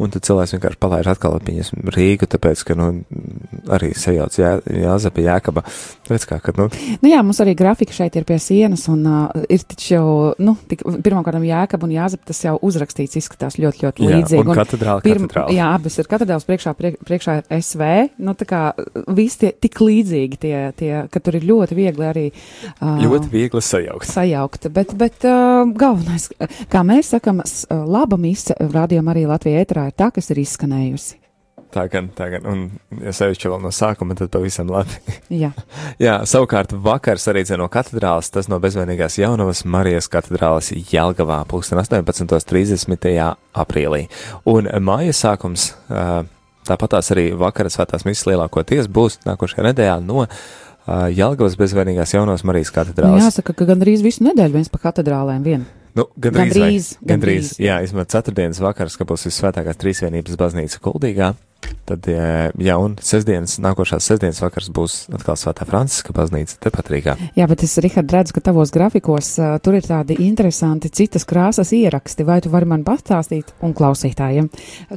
un 0.02 0.12
tad 0.12 0.26
cilvēks 0.28 0.56
vienkārši 0.58 0.82
palaiž 0.84 1.12
atkal 1.14 1.38
viņas 1.48 1.72
Rīgu, 1.96 2.28
tāpēc, 2.34 2.66
ka, 2.68 2.76
nu, 2.80 2.90
arī 3.72 3.94
sajauc 3.96 4.36
Jā, 4.40 4.56
Jāzepa 4.84 5.24
Jākaba. 5.24 5.64
Tāpēc 6.08 6.28
kā, 6.30 6.40
ka, 6.44 6.56
nu. 6.58 6.68
Nu 7.04 7.12
jā, 7.12 7.22
mums 7.26 7.40
arī 7.44 7.56
grafika 7.60 7.96
šeit 7.96 8.18
ir 8.20 8.28
pie 8.28 8.40
sienas, 8.42 8.86
un 8.92 9.06
uh, 9.08 9.46
ir 9.52 9.64
taču 9.68 9.94
jau, 9.96 10.06
nu, 10.44 10.56
tik, 10.70 10.84
pirmkārt 11.06 11.40
Jākaba 11.46 11.88
un 11.88 11.96
Jāzepa 11.96 12.32
tas 12.32 12.44
jau 12.46 12.56
uzrakstīts, 12.66 13.20
izskatās 13.20 13.60
ļoti, 13.62 13.86
ļoti 13.86 14.08
līdzīgi. 14.08 14.44
Jā, 14.44 14.46
un 14.46 14.60
katedrāle, 14.60 15.04
katedrāle. 15.06 15.56
Jā, 15.58 15.69
abas 15.74 16.00
ir 16.00 16.10
katedrāls 16.10 16.48
priekšā, 16.48 16.74
priek, 16.78 16.98
priekšā 17.06 17.40
SV, 17.60 17.90
nu 18.26 18.36
tā 18.38 18.48
kā 18.50 18.62
visi 19.16 19.44
tie 19.44 19.54
tik 19.68 19.80
līdzīgi 19.84 20.42
tie, 20.42 20.56
tie, 20.80 20.92
ka 21.12 21.22
tur 21.24 21.40
ir 21.40 21.48
ļoti 21.50 21.78
viegli 21.78 22.10
arī. 22.10 22.26
Uh, 22.80 23.00
ļoti 23.06 23.32
viegli 23.34 23.64
sajaukt. 23.64 24.10
Sajaukt, 24.10 24.70
bet, 24.76 24.94
bet 25.00 25.26
uh, 25.30 25.64
galvenais, 25.70 26.30
kā 26.72 26.84
mēs 26.88 27.14
sakam, 27.16 27.44
laba 27.70 28.20
mise 28.20 28.58
rādījuma 28.60 29.16
arī 29.16 29.28
Latvijā 29.30 29.66
ētrā 29.66 29.90
ir 29.90 29.98
tā, 29.98 30.12
kas 30.16 30.32
ir 30.34 30.44
izskanējusi. 30.44 31.29
Tā 31.70 31.84
gan, 31.86 32.08
tā 32.18 32.32
gan, 32.34 32.46
un, 32.50 32.62
ja 33.06 33.12
sevišķi 33.14 33.52
vēl 33.52 33.60
no 33.62 33.70
sākuma, 33.74 34.16
tad 34.18 34.32
pavisam 34.34 34.72
labi. 34.74 34.96
Jā. 35.30 35.52
Jā, 36.06 36.16
savukārt 36.30 36.74
vakars 36.74 37.28
arī 37.30 37.44
no 37.62 37.68
katedrāles, 37.70 38.32
tas 38.34 38.50
no 38.50 38.58
bezvainīgās 38.64 39.20
jaunavas 39.22 39.62
Marijas 39.70 40.10
katedrāles 40.10 40.72
Jelgavā, 40.90 41.44
pulksten 41.50 41.78
18.30. 41.78 43.20
aprīlī. 43.54 44.08
Un 44.50 44.72
mājas 44.82 45.22
sākums, 45.22 45.70
tāpatās 46.66 47.14
arī 47.14 47.30
vakara 47.38 47.70
svētās 47.70 48.08
misijas 48.08 48.32
lielākoties 48.32 48.90
būs 48.90 49.22
nākošajā 49.30 49.70
nedēļā 49.70 50.00
no 50.08 50.26
Jelgavas 51.14 51.54
bezvainīgās 51.60 52.16
jaunavas 52.16 52.42
Marijas 52.50 52.74
katedrāles. 52.74 53.28
Jāsaka, 53.28 53.54
ka 53.54 53.70
gandrīz 53.70 54.02
visu 54.02 54.26
nedēļu 54.26 54.58
viens 54.58 54.74
pa 54.74 54.82
katedrālēm 54.90 55.46
vien. 55.46 55.70
Nu, 55.98 56.06
gandrīz, 56.16 56.54
vai, 56.54 56.70
gandrīz, 56.70 56.90
gandrīz. 57.12 57.54
Jā, 57.62 57.80
izmantot 57.86 58.14
ceturtdienas 58.14 58.62
vakars, 58.64 58.98
ka 59.00 59.08
būs 59.10 59.28
visvētākās 59.30 59.80
trīsvienības 59.82 60.38
baznīca 60.40 60.82
Kuldīgā. 60.84 61.34
Tad, 61.90 62.06
jā, 62.06 62.76
un 62.78 62.96
sestdienas, 63.02 63.58
nākošās 63.64 64.06
sestdienas 64.12 64.40
vakars 64.44 64.70
būs 64.74 64.98
atkal 65.14 65.38
Svētā 65.40 65.66
Franciska 65.68 66.14
baznīca, 66.16 66.60
tepat 66.62 66.92
Rīgā. 66.94 67.16
Jā, 67.38 67.48
bet 67.50 67.66
es, 67.66 67.74
Rihard, 67.82 68.14
redzu, 68.14 68.36
ka 68.38 68.44
tavos 68.46 68.74
grafikos 68.74 69.32
uh, 69.42 69.56
tur 69.64 69.80
ir 69.80 69.88
tādi 69.88 70.20
interesanti 70.28 70.92
citas 70.94 71.26
krāsas 71.30 71.74
ieraksti. 71.76 72.28
Vai 72.30 72.40
tu 72.46 72.54
vari 72.54 72.70
man 72.70 72.86
pastāstīt 72.88 73.56
un 73.66 73.74
klausītājiem, 73.78 74.52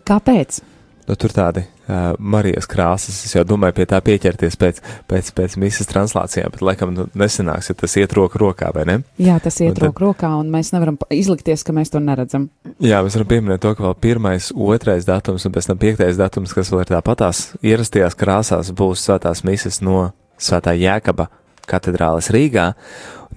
kāpēc? 0.04 0.60
Nu, 1.08 1.16
tur 1.18 1.34
tādi 1.34 1.64
uh, 1.64 2.12
Marijas 2.18 2.68
krāsas. 2.70 3.18
Es 3.26 3.34
jau 3.34 3.44
domāju 3.46 3.76
pie 3.78 3.86
tā 3.90 3.98
pieķerties 4.04 4.56
pēc, 4.60 4.80
pēc, 5.10 5.32
pēc 5.36 5.56
misijas 5.60 5.90
translācijām, 5.90 6.52
bet 6.54 6.64
laikam 6.64 6.94
nu, 6.94 7.08
nesenāks, 7.18 7.72
ja 7.72 7.78
tas 7.78 7.96
iet 8.00 8.14
roku 8.16 8.40
rokā, 8.42 8.70
vai 8.76 8.86
ne? 8.88 8.96
Jā, 9.22 9.38
tas 9.42 9.58
iet 9.64 9.76
un 9.76 9.88
roku 9.88 10.06
rokā, 10.06 10.32
un 10.40 10.52
mēs 10.54 10.72
nevaram 10.74 10.98
izlikties, 11.12 11.66
ka 11.66 11.74
mēs 11.76 11.92
to 11.92 12.02
neredzam. 12.02 12.48
Jā, 12.82 13.02
mēs 13.04 13.18
varam 13.18 13.30
pieminēt 13.34 13.64
to, 13.64 13.74
ka 13.78 13.86
vēl 13.88 13.98
pirmais, 14.06 14.52
otrais 14.54 15.06
datums 15.08 15.46
un 15.48 15.54
pēc 15.54 15.70
tam 15.70 15.82
piektais 15.82 16.20
datums, 16.20 16.54
kas 16.56 16.72
vēl 16.72 16.84
ir 16.86 16.94
tāpatās 16.94 17.44
ierastajās 17.62 18.18
krāsās, 18.18 18.74
būs 18.76 19.06
svētās 19.08 19.46
misijas 19.46 19.82
no 19.84 20.10
Svētā 20.42 20.72
Jēkaba 20.74 21.28
katedrāles 21.70 22.30
Rīgā. 22.34 22.72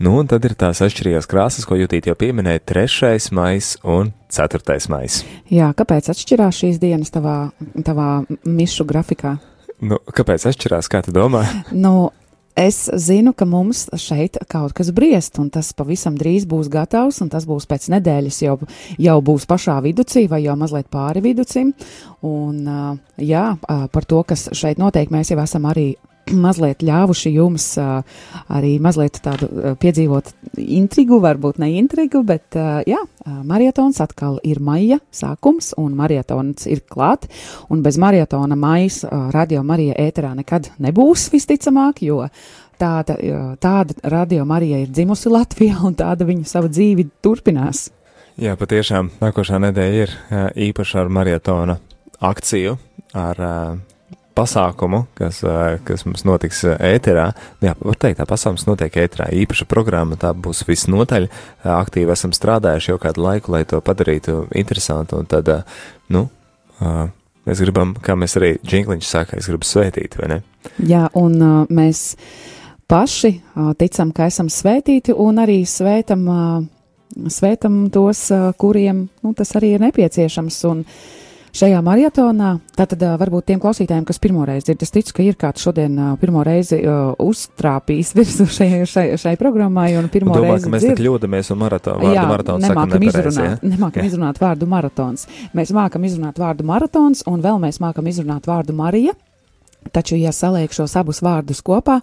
Nu, 0.02 0.18
un 0.20 0.28
tad 0.28 0.44
ir 0.48 0.58
tās 0.60 0.82
atšķirīgās 0.84 1.28
krāsas, 1.32 1.68
ko 1.68 1.78
Jutīt 1.80 2.10
jau 2.10 2.16
pieminēja- 2.20 2.64
3. 2.72 3.32
maijs 3.32 3.78
un 3.84 4.12
4. 4.36 4.78
maijs. 4.92 5.22
Jā, 5.54 5.72
kāpēc 5.78 6.12
atšķirās 6.14 6.62
šīs 6.64 6.82
dienas 6.82 7.14
tavā, 7.16 7.38
tavā 7.86 8.10
mišu 8.44 8.88
grafikā? 8.88 9.38
Nu, 9.84 10.00
kāpēc 10.16 10.48
atšķirās, 10.52 10.92
kā 10.92 11.04
tu 11.06 11.16
domā? 11.16 11.46
nu, 11.86 12.12
Es 12.56 12.86
zinu, 12.88 13.34
ka 13.36 13.44
mums 13.44 13.82
šeit 14.00 14.38
kaut 14.48 14.72
kas 14.78 14.88
briest, 14.96 15.36
un 15.44 15.50
tas 15.52 15.74
pavisam 15.76 16.16
drīz 16.16 16.46
būs 16.48 16.70
gatavs, 16.72 17.18
un 17.20 17.28
tas 17.28 17.44
būs 17.44 17.68
pēc 17.68 17.90
nedēļas 17.92 18.38
jau, 18.46 18.54
jau 18.96 19.16
būs 19.28 19.44
pašā 19.50 19.76
viducī 19.84 20.24
vai 20.32 20.40
jau 20.46 20.56
mazliet 20.56 20.88
pāri 20.88 21.20
viducim. 21.26 21.74
Un, 22.24 22.62
jā, 23.20 23.44
par 23.68 24.08
to, 24.08 24.24
kas 24.24 24.48
šeit 24.56 24.80
notiek, 24.80 25.12
mēs 25.12 25.34
jau 25.34 25.42
esam 25.44 25.68
arī 25.68 25.90
mazliet 26.34 26.84
ļāvuši 26.86 27.32
jums 27.36 27.68
uh, 27.82 28.02
arī 28.54 28.76
mazliet 28.82 29.20
tādu 29.24 29.50
uh, 29.50 29.76
piedzīvot 29.80 30.32
intrigu, 30.62 31.20
varbūt 31.24 31.60
ne 31.62 31.72
intrigu, 31.78 32.24
bet 32.26 32.58
uh, 32.58 32.80
jā, 32.88 33.02
marietons 33.26 34.00
atkal 34.04 34.38
ir 34.46 34.60
maija 34.62 35.00
sākums 35.14 35.72
un 35.82 35.96
marietons 35.98 36.68
ir 36.70 36.84
klāt, 36.90 37.26
un 37.74 37.82
bez 37.86 37.98
marietona 38.02 38.58
maijas 38.60 39.00
radio 39.34 39.64
Marija 39.66 39.96
ēterā 39.98 40.36
nekad 40.38 40.70
nebūs 40.78 41.32
visticamāk, 41.34 42.04
jo 42.06 42.20
tāda, 42.78 43.18
tāda 43.58 43.98
radio 44.14 44.46
Marija 44.46 44.84
ir 44.84 44.94
dzimusi 44.94 45.34
Latvijā 45.34 45.80
un 45.88 45.98
tāda 45.98 46.28
viņa 46.28 46.46
savu 46.54 46.70
dzīvi 46.70 47.08
turpinās. 47.26 47.88
Jā, 48.38 48.54
patiešām 48.60 49.10
nākošā 49.24 49.58
nedēļa 49.64 50.06
ir 50.06 50.16
īpaša 50.70 51.02
ar 51.02 51.12
marietona 51.18 51.80
akciju, 52.30 52.78
ar 53.18 53.42
pasākumu, 54.36 55.06
kas, 55.18 55.42
kas 55.88 56.06
mums 56.08 56.26
notiks 56.28 56.64
ēterā. 56.68 57.30
Jā, 57.64 57.76
var 57.80 58.00
teikt, 58.00 58.20
tā 58.20 58.28
pasākums 58.30 58.68
notiek 58.68 58.98
ēterā. 59.06 59.30
Īpaša 59.44 59.68
programma, 59.72 60.18
tā 60.20 60.34
būs 60.36 60.66
visnotaļ. 60.68 61.28
Aktīvi 61.76 62.14
esam 62.16 62.36
strādājuši 62.36 62.92
jau 62.92 63.00
kādu 63.02 63.24
laiku, 63.26 63.56
lai 63.56 63.64
to 63.70 63.80
padarītu 63.86 64.46
interesantu. 64.58 65.22
Un 65.22 65.30
tad, 65.32 65.52
nu, 66.14 66.28
mēs 67.48 67.64
gribam, 67.64 67.96
kā 68.04 68.18
mēs 68.20 68.38
arī 68.40 68.56
Džinkliņš 68.66 69.10
saka, 69.10 69.40
es 69.40 69.50
gribu 69.52 69.68
svētīt, 69.68 70.20
vai 70.20 70.32
ne? 70.36 70.40
Jā, 70.84 71.08
un 71.16 71.40
mēs 71.74 72.06
paši 72.92 73.38
ticam, 73.80 74.14
ka 74.16 74.30
esam 74.32 74.52
svētīti 74.52 75.16
un 75.16 75.40
arī 75.42 75.62
svētam, 75.70 76.26
svētam 77.32 77.86
tos, 77.94 78.28
kuriem 78.60 79.06
nu, 79.24 79.38
tas 79.38 79.56
arī 79.56 79.78
ir 79.78 79.88
nepieciešams. 79.88 80.66
Un, 80.70 80.84
uh, 80.84 81.22
šajā 81.56 81.82
maratonā. 81.86 82.52
Tātad 82.76 83.04
varbūt 83.20 83.48
tiem 83.50 83.62
klausītājiem, 83.64 84.06
kas 84.08 84.20
pirmo 84.22 84.46
reizi 84.48 84.70
dzird, 84.70 84.86
es 84.86 84.94
ticu, 84.94 85.16
ka 85.18 85.26
ir 85.26 85.38
kāds 85.40 85.64
šodien 85.64 85.98
pirmo 86.22 86.44
reizi 86.46 86.82
uztrāpījis 86.86 88.14
virsū 88.20 88.48
šai, 88.58 88.70
šai, 88.90 89.06
šai 89.22 89.36
programmai 89.40 89.92
pirmo 90.14 90.36
Domā, 90.36 90.56
reizi. 90.56 90.72
Mēs 90.72 90.88
dzird. 90.88 91.00
kļūdamies 91.02 91.54
un 91.56 91.62
maratonu, 91.62 92.04
vārdu 92.04 92.18
jā, 92.18 92.26
maratons 92.32 92.68
nemākam 92.68 93.08
izrunāt, 93.10 93.46
ja? 93.46 93.76
nemākam 93.76 94.10
izrunāt 94.10 94.42
vārdu 94.42 94.72
maratons. 94.72 95.30
Mēs 95.56 95.72
mākam 95.76 96.10
izrunāt 96.10 96.42
vārdu 96.42 96.68
maratons 96.68 97.24
un 97.32 97.46
vēl 97.46 97.62
mēs 97.64 97.80
mākam 97.84 98.12
izrunāt 98.12 98.52
vārdu 98.52 98.76
Marija. 98.76 99.16
Taču, 99.94 100.16
ja 100.18 100.32
saliek 100.34 100.72
šos 100.74 100.96
abus 100.98 101.20
vārdus 101.22 101.60
kopā, 101.62 102.00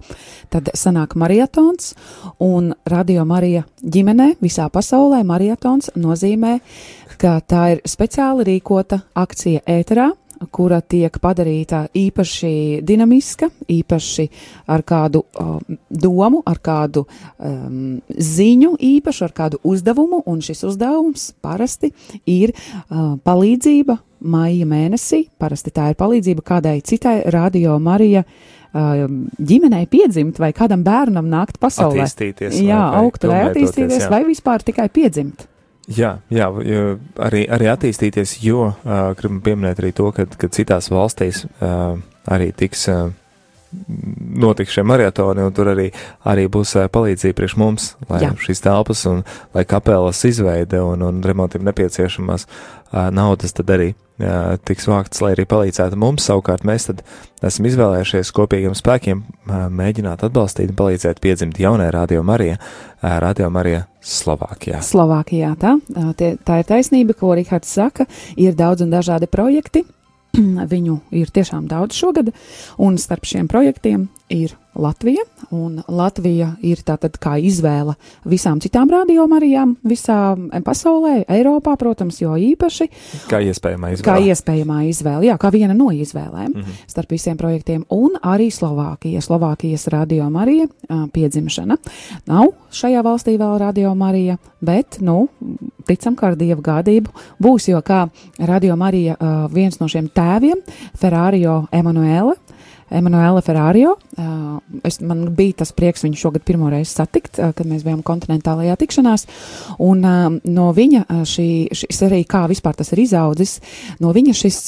tad 0.55 0.69
sanāk 0.79 1.17
marietons, 1.19 1.97
un 2.39 2.71
radio 2.87 3.25
Marija 3.27 3.65
ģimenē 3.83 4.37
visā 4.39 4.69
pasaulē 4.71 5.25
marietons 5.27 5.91
nozīmē 5.99 6.53
uh, 6.61 7.02
ka 7.23 7.39
tā 7.47 7.63
ir 7.77 7.85
speciāli 7.87 8.47
rīkota 8.49 8.99
akcija 9.19 9.63
ēterā, 9.71 10.11
kura 10.51 10.81
tiek 10.83 11.15
padarīta 11.23 11.85
īpaši 11.95 12.81
dinamiska, 12.83 13.47
īpaši 13.71 14.25
ar 14.75 14.83
kādu 14.83 15.23
um, 15.39 15.77
domu, 15.87 16.41
ar 16.47 16.59
kādu 16.59 17.05
um, 17.07 18.01
ziņu, 18.11 18.73
īpaši 18.83 19.27
ar 19.29 19.37
kādu 19.37 19.61
uzdevumu, 19.63 20.23
un 20.27 20.41
šis 20.43 20.65
uzdevums 20.67 21.29
parasti 21.45 21.93
ir 22.27 22.55
uh, 22.57 23.15
palīdzība 23.23 24.01
maija 24.33 24.67
mēnesī, 24.67 25.29
parasti 25.39 25.71
tā 25.75 25.93
ir 25.93 26.01
palīdzība 26.01 26.43
kādai 26.47 26.75
citai 26.87 27.21
radio 27.31 27.79
Marija 27.83 28.25
uh, 28.27 29.07
ģimenei 29.39 29.87
piedzimt 29.91 30.43
vai 30.43 30.51
kādam 30.57 30.83
bērnam 30.87 31.31
nākt 31.31 31.63
pasaulē. 31.63 32.03
Attīstīties. 32.03 32.59
Jā, 32.67 32.83
vai, 32.83 33.07
augt 33.07 33.31
vai 33.31 33.47
attīstīties, 33.47 34.07
jā. 34.09 34.11
vai 34.11 34.25
vispār 34.27 34.67
tikai 34.67 34.91
piedzimt. 34.91 35.47
Jā, 35.91 36.13
jā 36.31 36.47
arī, 37.19 37.43
arī 37.51 37.67
attīstīties, 37.73 38.37
jo 38.45 38.69
uh, 38.71 39.01
gribam 39.19 39.41
pieminēt 39.43 39.81
arī 39.83 39.91
to, 39.97 40.13
ka, 40.15 40.29
ka 40.39 40.51
citās 40.55 40.93
valstīs 40.95 41.43
uh, 41.59 41.97
arī 42.31 42.53
tiks 42.55 42.87
uh, 42.93 43.09
notiks 44.43 44.73
šie 44.73 44.85
maratoni, 44.87 45.45
un 45.47 45.55
tur 45.57 45.73
arī, 45.73 45.89
arī 46.29 46.47
būs 46.53 46.77
uh, 46.77 46.89
palīdzība 46.93 47.39
priekš 47.39 47.57
mums, 47.61 47.89
lai 48.11 48.23
Jā. 48.27 48.33
šīs 48.41 48.63
telpas 48.65 49.05
un 49.11 49.23
lai 49.57 49.65
kapelas 49.69 50.23
izveide 50.29 50.83
un, 50.85 51.05
un 51.07 51.21
remontiem 51.25 51.65
nepieciešamās 51.69 52.47
uh, 52.47 53.09
naudas 53.15 53.57
tad 53.57 53.73
arī 53.73 53.93
uh, 53.93 54.59
tiks 54.69 54.89
vāktas, 54.91 55.23
lai 55.25 55.33
arī 55.37 55.47
palīdzētu 55.49 55.99
mums. 56.01 56.27
Savukārt 56.29 56.67
mēs 56.69 56.89
tad 56.91 57.01
esam 57.45 57.69
izvēlējušies 57.71 58.35
kopīgiem 58.37 58.77
spēkiem 58.79 59.25
mēģināt 59.49 60.27
atbalstīt 60.29 60.73
un 60.73 60.79
palīdzēt 60.79 61.23
piedzimt 61.23 61.59
jaunai 61.61 61.91
Radio 61.95 62.23
Marija, 62.27 62.61
Radio 63.03 63.49
Marija 63.51 63.87
Slovākijā. 64.03 64.83
Slovākijā, 64.87 65.57
tā, 65.59 65.75
tā 66.19 66.61
ir 66.61 66.69
taisnība, 66.69 67.17
ko 67.19 67.35
Rihards 67.35 67.73
saka, 67.75 68.07
ir 68.37 68.55
daudz 68.59 68.87
un 68.87 68.95
dažādi 68.95 69.31
projekti. 69.31 69.83
Viņu 70.73 70.99
ir 71.13 71.31
tiešām 71.35 71.69
daudz 71.71 71.99
šogad, 71.99 72.33
un 72.81 72.99
starp 73.01 73.29
šiem 73.29 73.51
projektiem 73.53 74.09
ir 74.33 74.57
Latvija, 74.75 75.21
un 75.53 75.83
Latvija 75.89 76.55
ir 76.65 76.81
tātad 76.81 77.19
kā 77.21 77.35
izvēle 77.45 77.93
visām 78.25 78.61
citām 78.65 78.89
radiomarijām, 78.89 79.75
visā 79.85 80.33
pasaulē, 80.65 81.27
Eiropā, 81.29 81.75
protams, 81.77 82.23
jo 82.23 82.33
īpaši. 82.41 82.87
Kā 83.29 83.43
iespējamā 83.45 83.93
izvēle. 83.93 84.07
Kā 84.07 84.33
iespējamā 84.33 84.79
izvēle, 84.89 85.29
jā, 85.29 85.37
kā 85.41 85.51
viena 85.53 85.77
no 85.77 85.91
izvēlēm 85.93 86.49
mm 86.49 86.63
-hmm. 86.63 86.87
starp 86.89 87.13
visiem 87.13 87.37
projektiem, 87.37 87.85
un 87.91 88.17
arī 88.23 88.49
Slovākija, 88.51 89.21
Slovākijas 89.21 89.87
radiomarija 89.93 90.67
piedzimšana. 91.13 91.77
Nav 92.27 92.49
šajā 92.73 93.03
valstī 93.05 93.37
vēl 93.39 93.59
radiomarija, 93.59 94.37
bet, 94.61 95.01
nu, 95.01 95.29
ticam, 95.87 96.17
ka 96.17 96.27
ar 96.27 96.37
dievu 96.37 96.63
gādību 96.63 97.11
būs, 97.43 97.69
jo 97.69 97.81
kā 97.81 98.09
radiomarija 98.39 99.17
viens 99.53 99.81
no 99.81 99.89
šiem 99.89 100.09
tēviem, 100.09 100.57
Ferrario 100.95 101.67
Emanuele, 101.73 102.35
Emanuela 102.93 103.41
Ferrārio. 103.45 103.95
Es, 104.85 105.01
man 105.01 105.25
bija 105.37 105.63
tas 105.63 105.73
prieks 105.77 106.05
viņu 106.05 106.21
šogad 106.21 106.45
pirmo 106.47 106.71
reizi 106.73 106.93
satikt, 106.95 107.41
kad 107.41 107.69
mēs 107.69 107.85
bijām 107.87 108.03
kontinentālajā 108.07 108.77
tikšanās. 108.81 109.27
Un 109.83 110.05
no 110.45 110.69
viņa 110.77 111.07
šī, 111.29 111.49
šis 111.83 112.03
arī 112.09 112.23
kā 112.29 112.45
vispār 112.51 112.77
tas 112.79 112.93
ir 112.95 113.03
izaudzis, 113.05 113.59
no 114.03 114.13
viņa 114.15 114.37
šis, 114.37 114.61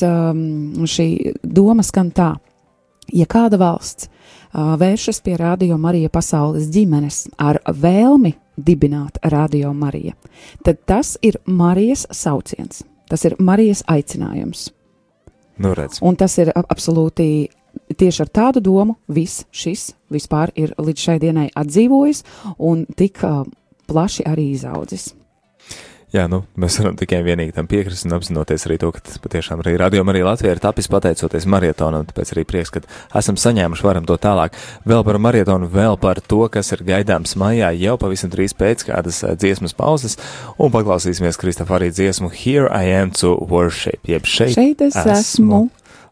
šī 0.96 1.08
doma 1.42 1.84
skan 1.86 2.12
tā. 2.14 2.32
Ja 3.12 3.26
kāda 3.28 3.58
valsts 3.60 4.08
vēršas 4.54 5.20
pie 5.20 5.36
Radio 5.36 5.76
Marija 5.78 6.08
pasaules 6.08 6.70
ģimenes 6.72 7.26
ar 7.42 7.58
vēlmi 7.68 8.32
dibināt 8.56 9.18
Radio 9.28 9.72
Marija, 9.74 10.14
tad 10.64 10.80
tas 10.86 11.16
ir 11.22 11.40
Marijas 11.44 12.06
sauciens, 12.14 12.84
tas 13.10 13.26
ir 13.26 13.36
Marijas 13.42 13.82
aicinājums. 13.90 14.70
Nu, 15.58 15.74
redz. 15.74 16.00
Un 16.02 16.16
tas 16.18 16.34
ir 16.42 16.50
absolūti 16.54 17.48
tieši 17.92 18.24
ar 18.24 18.30
tādu 18.30 18.62
domu 18.64 18.96
viss 19.08 19.44
šis 19.52 19.92
vispār 20.12 20.52
ir 20.56 20.74
līdz 20.78 21.08
šai 21.08 21.18
dienai 21.22 21.50
atdzīvojis 21.54 22.24
un 22.58 22.86
tik 22.96 23.20
uh, 23.26 23.44
plaši 23.90 24.26
arī 24.28 24.50
izaudzis. 24.54 25.12
Jā, 26.14 26.28
nu, 26.30 26.44
mēs 26.54 26.76
varam 26.78 26.94
tikai 26.94 27.24
vienīgi 27.26 27.56
tam 27.56 27.66
piekrist 27.66 28.06
un 28.06 28.14
apzinoties 28.14 28.68
arī 28.68 28.76
to, 28.78 28.92
ka 28.94 29.00
tas 29.02 29.18
patiešām 29.18 29.64
arī 29.64 29.72
radio 29.80 30.04
arī 30.12 30.20
Latvijā 30.22 30.52
ir 30.54 30.60
tapis 30.62 30.86
pateicoties 30.86 31.46
marietonam, 31.50 32.04
tāpēc 32.06 32.30
arī 32.36 32.44
prieks, 32.46 32.70
ka 32.70 32.84
esam 33.18 33.34
saņēmuši, 33.40 33.82
varam 33.82 34.06
to 34.06 34.14
tālāk. 34.22 34.54
Vēl 34.86 35.02
par 35.08 35.18
marietonu, 35.18 35.66
vēl 35.74 35.98
par 35.98 36.22
to, 36.22 36.44
kas 36.54 36.70
ir 36.76 36.86
gaidāms 36.86 37.34
maijā, 37.40 37.72
jau 37.82 37.96
pavisam 37.98 38.30
drīz 38.30 38.54
pēc 38.54 38.86
kādas 38.92 39.24
dziesmas 39.42 39.74
pauzes, 39.74 40.14
un 40.54 40.70
paklausīsimies 40.76 41.40
Kristofa 41.40 41.80
arī 41.80 41.90
dziesmu 41.90 42.30
Here 42.30 42.70
I 42.70 42.94
am 42.94 43.10
to 43.18 43.34
worship, 43.50 44.06
jeb 44.06 44.22
šeit, 44.22 44.54
šeit 44.54 44.86
es 44.86 44.94
esmu. 44.94 45.18
esmu 45.18 45.64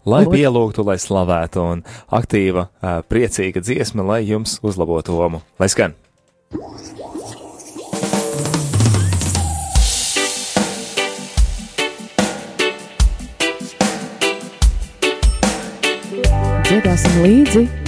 lai 0.04 0.24
Lūd. 0.24 0.36
pielūgtu, 0.36 0.84
lai 0.86 0.98
slavētu, 1.00 1.62
un 1.62 1.84
aktīva, 2.12 2.68
priecīga 3.08 3.62
dziesma, 3.62 4.04
lai 4.06 4.22
jums 4.26 4.58
uzlabotu 4.62 5.16
lomu. 5.18 5.42
Lai 5.58 5.70
skan! 5.72 5.96
Dziedāsim 16.72 17.18
līdzi 17.20 17.81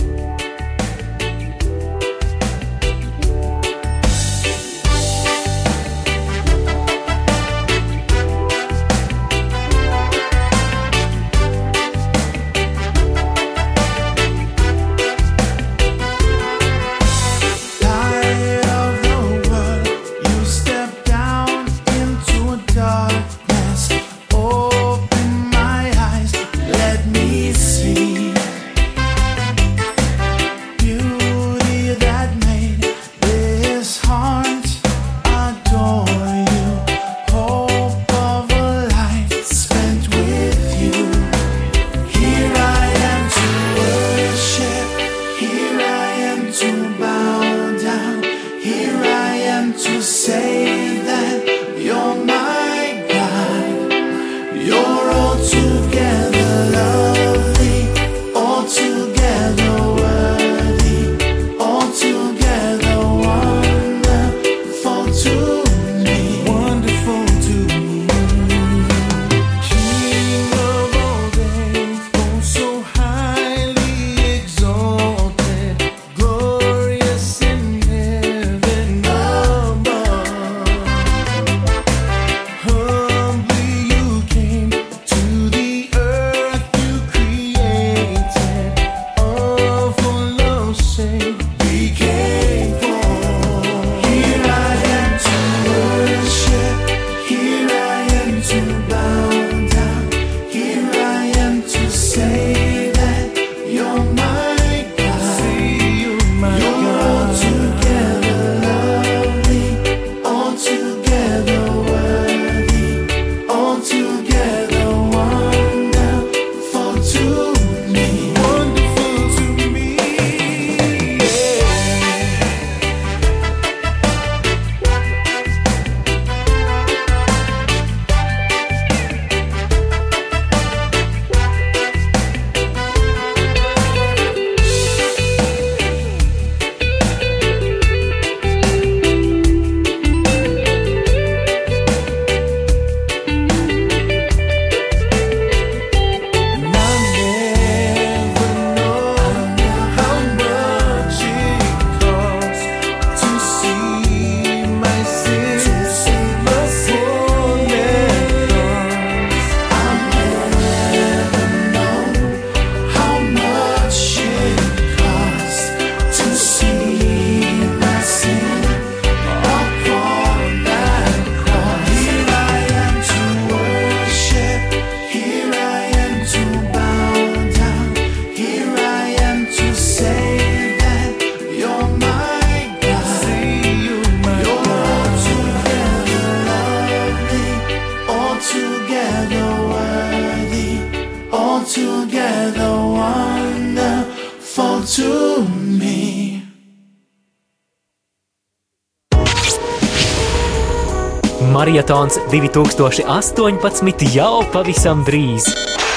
Marietons 201.75 202.19
2018 202.31 204.05
jau 204.15 204.45
pavisam 204.53 205.01
drīz. 205.03 205.49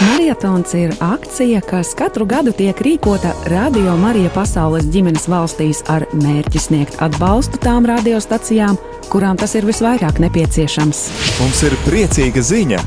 Marietons 0.08 0.72
ir 0.74 0.96
akcija, 1.06 1.60
kas 1.62 1.92
katru 1.94 2.26
gadu 2.26 2.50
tiek 2.58 2.80
rīkota 2.82 3.36
Radio 3.54 3.94
Marija 4.02 4.32
pasaules 4.34 4.88
ģimenes 4.90 5.28
valstīs 5.30 5.84
ar 5.86 6.08
mērķi 6.18 6.64
sniegt 6.64 6.98
atbalstu 6.98 7.62
tām 7.62 7.86
radiostacijām, 7.86 8.74
kurām 9.14 9.38
tas 9.38 9.54
ir 9.54 9.70
visvairāk 9.70 10.18
nepieciešams. 10.26 11.04
Mums 11.44 11.62
ir 11.70 11.78
priecīga 11.86 12.42
ziņa! 12.42 12.82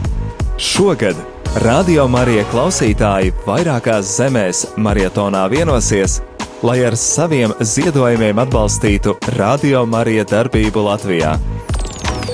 Šogad 0.59 1.23
Radio 1.63 2.09
Marija 2.11 2.43
klausītāji 2.51 3.37
vairākās 3.47 4.17
zemēs 4.19 4.67
marietonā 4.75 5.47
vienosies, 5.55 6.19
lai 6.67 6.81
ar 6.91 6.99
saviem 6.99 7.55
ziedojumiem 7.63 8.43
atbalstītu 8.43 9.15
Radio 9.39 9.87
Marija 9.87 10.27
darbību 10.27 10.89
Latvijā. 10.91 11.39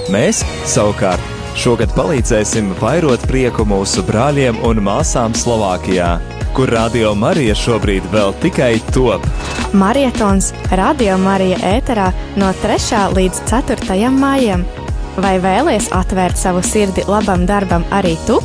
Mēs, 0.07 0.39
savukārt, 0.71 1.23
šogad 1.59 1.91
palīdzēsim 1.97 2.69
vairot 2.79 3.25
prieku 3.27 3.65
mūsu 3.67 4.05
brāļiem 4.07 4.61
un 4.69 4.79
māsām 4.87 5.35
Slovākijā, 5.35 6.13
kur 6.55 6.71
Radio 6.71 7.11
Marija 7.19 7.57
šobrīd 7.59 8.07
vēl 8.13 8.31
tikai 8.45 8.77
top. 8.95 9.27
Marietons 9.75 10.53
Radio 10.79 11.19
Marija 11.19 11.59
ēterā 11.75 12.13
no 12.39 12.53
3. 12.63 13.03
līdz 13.19 13.43
4. 13.51 14.13
maijam. 14.15 14.63
Vai 15.19 15.41
vēlies 15.43 15.91
atvērt 15.97 16.39
savu 16.39 16.63
sirdi 16.63 17.03
labam 17.11 17.43
darbam 17.49 17.83
arī 17.91 18.15
tu? 18.29 18.39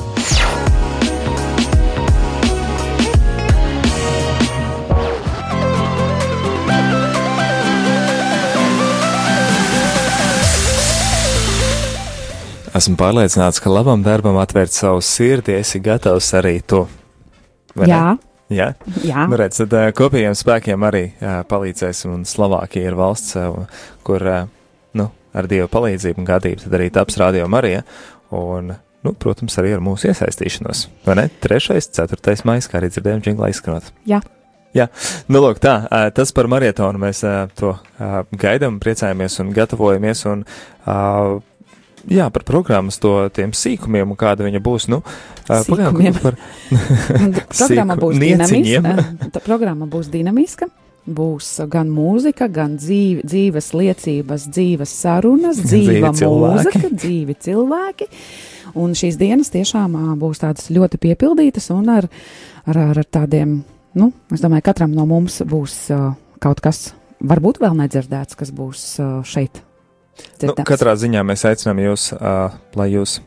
Esmu 12.72 12.96
pārliecināts, 12.96 13.60
ka 13.60 13.68
labam 13.68 14.00
darbam 14.06 14.38
atvērt 14.40 14.72
savu 14.72 15.02
sirdi, 15.04 15.58
esi 15.60 15.82
gatavs 15.84 16.30
arī 16.40 16.62
to. 16.64 16.86
Jā. 17.76 17.86
Jā, 18.52 18.70
Jā. 19.04 19.26
Nu, 19.32 19.36
redz, 19.40 19.62
tad 19.62 19.74
uh, 19.76 19.90
kopējiem 19.96 20.36
spēkiem 20.36 20.84
arī 20.84 21.02
jā, 21.20 21.38
palīdzēsim, 21.48 22.14
un 22.16 22.24
Slovākija 22.28 22.90
ir 22.92 22.98
valsts, 23.00 23.36
uh, 23.40 23.84
kur, 24.08 24.24
nu, 25.00 25.06
ar 25.36 25.48
Dieva 25.52 25.68
palīdzību 25.72 26.20
un 26.24 26.28
gādību 26.28 26.66
tad 26.66 26.76
arī 26.80 26.90
taps 26.96 27.20
radio 27.20 27.48
Marija, 27.52 27.84
un, 28.36 28.74
nu, 29.04 29.14
protams, 29.20 29.56
arī 29.60 29.76
ar 29.76 29.84
mūsu 29.84 30.12
iesaistīšanos, 30.12 30.86
vai 31.08 31.20
ne? 31.20 31.28
Trešais, 31.44 31.92
ceturtais 31.96 32.44
maijs, 32.48 32.72
kā 32.72 32.80
arī 32.80 32.92
dzirdējām, 32.92 33.24
džinglā 33.24 33.52
izskanot. 33.52 33.92
Jā. 34.08 34.20
Jā, 34.76 34.88
nu, 35.28 35.44
lūk, 35.44 35.60
tā, 35.60 35.76
tas 36.16 36.32
par 36.32 36.48
marietonu 36.52 37.00
mēs 37.04 37.26
to 37.60 37.74
gaidām, 38.40 38.80
priecājamies 38.80 39.42
un 39.44 39.52
gatavojamies, 39.56 40.28
un 40.32 40.46
jā, 42.10 42.28
par 42.34 42.46
programmas 42.48 42.98
to 43.02 43.14
tiem 43.36 43.54
sīkumiem 43.56 44.14
un 44.14 44.20
kāda 44.20 44.46
viņa 44.48 44.62
būs. 44.64 44.88
Nu, 44.92 45.02
Sīkumiem. 45.48 46.16
par 46.22 46.38
programma 47.60 47.98
būs 48.00 48.22
dinamiska. 48.22 48.96
Programma 49.46 49.90
būs 49.92 50.12
dinamiska. 50.14 50.70
Būs 51.02 51.48
gan 51.66 51.90
mūzika, 51.90 52.46
gan 52.54 52.76
dzīve, 52.78 53.24
dzīves 53.26 53.72
liecības, 53.74 54.44
dzīves 54.54 54.92
sarunas, 55.02 55.58
dzīva 55.58 56.12
Dzīvi 56.12 56.20
cilvēki. 56.20 56.68
mūzika, 56.70 56.92
dzīvi 57.02 57.36
cilvēki. 57.42 58.08
Un 58.78 58.94
šīs 58.96 59.18
dienas 59.20 59.50
tiešām 59.52 59.98
būs 60.22 60.44
tādas 60.44 60.70
ļoti 60.72 61.00
piepildītas 61.02 61.72
un 61.74 61.90
ar, 61.98 62.08
ar, 62.70 62.78
ar, 62.86 63.02
ar 63.02 63.10
tādiem, 63.18 63.58
nu, 63.98 64.12
es 64.32 64.46
domāju, 64.46 64.68
katram 64.70 64.94
no 64.94 65.08
mums 65.10 65.42
būs 65.42 65.80
kaut 66.42 66.62
kas, 66.64 66.92
varbūt 67.20 67.60
vēl 67.66 67.76
nedzirdēts, 67.82 68.38
kas 68.38 68.54
būs 68.56 68.86
šeit. 69.28 69.64
Nu, 70.42 70.56
katrā 70.66 70.96
ziņā 70.98 71.22
mēs 71.28 71.46
aicinām 71.46 71.80
jūs, 71.84 72.12
uh, 72.18 72.56
lai 72.76 72.90
jūs 72.96 73.20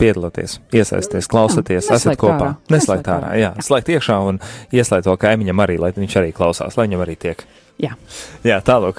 piedalāties, 0.00 0.58
iesaisties, 0.72 1.28
klausieties, 1.28 1.90
Jā, 1.90 1.98
esat 2.00 2.16
kopā. 2.20 2.54
Neslēgt 2.72 3.04
ārā, 3.12 3.34
ārā. 3.34 3.40
jā, 3.40 3.50
slēgt 3.60 3.90
iekšā 3.92 4.16
un 4.30 4.38
ieslēgt 4.72 5.04
to 5.04 5.16
kaimiņam 5.20 5.60
arī, 5.60 5.76
lai 5.82 5.90
viņš 5.92 6.16
arī 6.22 6.30
klausās, 6.32 6.78
lai 6.80 6.86
viņam 6.88 7.02
arī 7.04 7.16
tiek. 7.20 7.44
Jā. 7.80 7.94
Jā, 8.44 8.58
tālāk, 8.64 8.98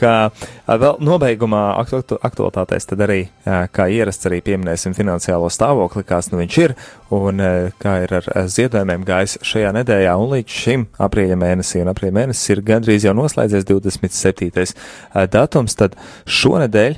vēl 0.81 0.95
nobeigumā 1.05 1.75
aktu- 1.83 2.17
aktualitātēs 2.17 2.87
tad 2.89 3.03
arī, 3.05 3.19
kā 3.45 3.85
ierasts, 3.93 4.25
arī 4.25 4.39
pieminēsim 4.45 4.95
finansiālo 4.97 5.49
stāvokli, 5.53 6.01
kāds 6.05 6.31
nu 6.31 6.39
viņš 6.41 6.57
ir 6.63 6.73
un 7.13 7.37
kā 7.81 7.93
ir 8.05 8.15
ar 8.21 8.29
ziedojumiem 8.49 9.05
gājis 9.05 9.37
šajā 9.45 9.73
nedēļā. 9.77 10.15
Un 10.17 10.33
līdz 10.33 10.57
šim 10.63 10.87
aprīļa 10.97 11.37
mēnesī, 11.37 11.81
un 11.85 11.93
aprīļa 11.93 12.17
mēnesis 12.17 12.49
ir 12.55 12.63
gandrīz 12.65 13.05
jau 13.05 13.13
noslēdzies 13.17 13.65
27. 13.69 14.73
ā, 15.13 15.27
datums, 15.29 15.77
tad 15.77 15.93
šonedēļ 16.25 16.97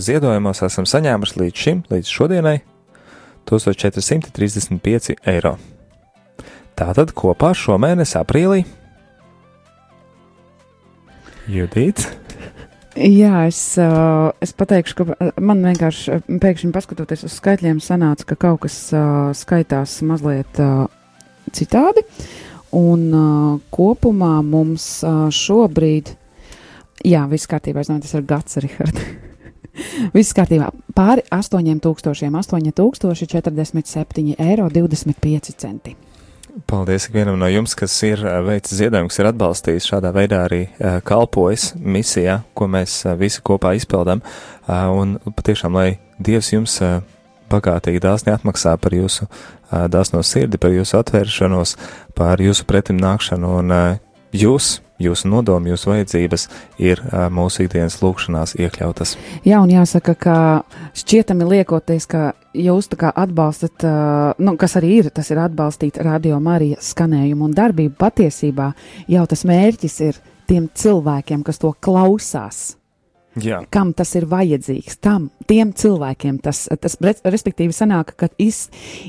ziedojumos 0.00 0.62
esam 0.64 0.86
saņēmuši 0.88 1.40
līdz 1.40 1.64
šim, 1.64 1.82
līdz 1.92 2.10
šodienai 2.10 2.58
1435 3.50 5.18
eiro. 5.30 5.56
Tātad 6.74 7.12
kopā 7.14 7.52
šomēnes 7.54 8.16
aprīlī 8.18 8.64
Judīt. 11.50 12.06
Jā, 12.94 13.42
es, 13.50 13.58
es 13.76 14.52
pateikšu, 14.56 14.96
ka 14.96 15.30
man 15.42 15.64
vienkārši 15.66 16.20
pēkšņi 16.40 16.70
paskatoties 16.72 17.26
uz 17.26 17.34
skaitļiem, 17.36 17.82
sanāca, 17.84 18.28
ka 18.30 18.38
kaut 18.46 18.62
kas 18.64 18.78
skaitās 19.40 19.98
mazliet 20.06 20.60
citādi. 21.52 22.06
Un 22.74 23.04
kopumā 23.74 24.38
mums 24.46 24.86
šobrīd, 25.36 26.14
jā, 27.04 27.26
viss 27.30 27.50
kārtībā, 27.50 27.82
es 27.82 27.92
domāju, 27.92 28.06
tas 28.06 28.16
ir 28.16 28.26
gads, 28.30 28.58
Rihard. 28.64 29.04
Viss 30.14 30.34
kārtībā. 30.36 30.70
Pāri 30.94 31.24
8000, 31.34 31.80
8047 32.78 34.34
eiro 34.38 34.68
25 34.70 35.54
centi. 35.58 35.96
Paldies 36.70 37.08
ikvienam 37.08 37.34
no 37.40 37.48
jums, 37.50 37.72
kas 37.74 37.96
ir 38.06 38.20
ā, 38.22 38.36
veicis 38.46 38.78
ziedojumu, 38.78 39.10
kas 39.10 39.18
ir 39.18 39.28
atbalstījis 39.32 39.88
šādā 39.90 40.12
veidā 40.14 40.44
arī 40.46 40.60
ā, 40.78 41.00
kalpojis 41.02 41.72
misijā, 41.82 42.44
ko 42.54 42.68
mēs 42.70 43.00
ā, 43.10 43.16
visi 43.18 43.42
kopā 43.42 43.74
izpildām. 43.74 44.22
Ā, 44.68 44.84
Un 44.94 45.18
patiešām, 45.34 45.74
lai 45.74 45.98
Dievs 46.22 46.52
jums 46.52 46.78
bagātīgi 47.50 47.98
dāsni 48.02 48.30
atmaksā 48.30 48.76
par 48.78 48.94
jūsu 48.94 49.26
dāsno 49.90 50.22
sirdi, 50.22 50.60
par 50.62 50.70
jūsu 50.70 51.00
atvēršanos, 51.00 51.74
par 52.14 52.38
jūsu 52.38 52.66
pretim 52.70 53.00
nākšanu 53.02 53.50
un 53.58 53.74
jūs, 54.30 54.78
jūsu 55.02 55.30
nodomi, 55.30 55.72
jūsu 55.72 55.90
vajadzības 55.90 56.46
ir 56.82 57.02
mūsu 57.34 57.64
ikdienas 57.64 57.98
lūkšanās 58.02 58.54
iekļautas. 58.60 59.16
Jā, 59.46 59.60
un 59.62 59.72
jāsaka, 59.72 60.14
ka 60.14 60.36
šķietami 60.96 61.48
liekoties, 61.50 62.06
ka 62.10 62.32
jūs 62.54 62.90
tā 62.92 63.00
kā 63.00 63.10
atbalstat, 63.24 63.86
nu, 64.38 64.54
kas 64.60 64.76
arī 64.80 65.00
ir, 65.00 65.10
tas 65.14 65.30
ir 65.34 65.42
atbalstīt 65.42 65.98
radio 66.04 66.38
Marija 66.42 66.78
skanējumu 66.84 67.48
un 67.48 67.56
darbību. 67.56 67.96
Patiesībā 67.98 68.70
jau 69.10 69.26
tas 69.30 69.44
mērķis 69.48 70.00
ir 70.06 70.22
tiem 70.48 70.70
cilvēkiem, 70.70 71.42
kas 71.46 71.60
to 71.62 71.74
klausās. 71.80 72.74
Jā. 73.42 73.64
Kam 73.74 73.90
tas 73.96 74.12
ir 74.14 74.28
vajadzīgs? 74.30 74.98
Tam, 75.02 75.26
tiem 75.50 75.72
cilvēkiem 75.74 76.36
tas, 76.42 76.68
tas 76.80 76.94
res- 77.02 77.22
respektīvi, 77.26 77.74
sanāk, 77.74 78.12
ka 78.20 78.28
iz, 78.38 78.68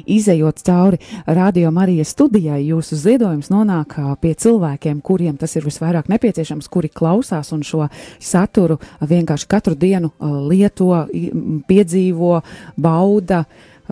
izējot 0.10 0.64
cauri 0.66 0.98
radio 1.28 1.70
Marijas 1.76 2.16
studijai, 2.16 2.64
jūsu 2.66 2.98
ziedojums 2.98 3.52
nonāk 3.54 3.98
pie 4.24 4.34
cilvēkiem, 4.34 5.04
kuriem 5.06 5.38
tas 5.38 5.54
ir 5.56 5.68
visvairāk 5.68 6.10
nepieciešams, 6.10 6.70
kuri 6.74 6.90
klausās 6.90 7.54
un 7.54 7.62
šo 7.62 7.86
saturu 8.18 8.80
vienkārši 9.06 9.50
katru 9.52 9.78
dienu 9.78 10.10
lieto, 10.50 10.90
piedzīvo, 11.70 12.42
bauda, 12.82 13.44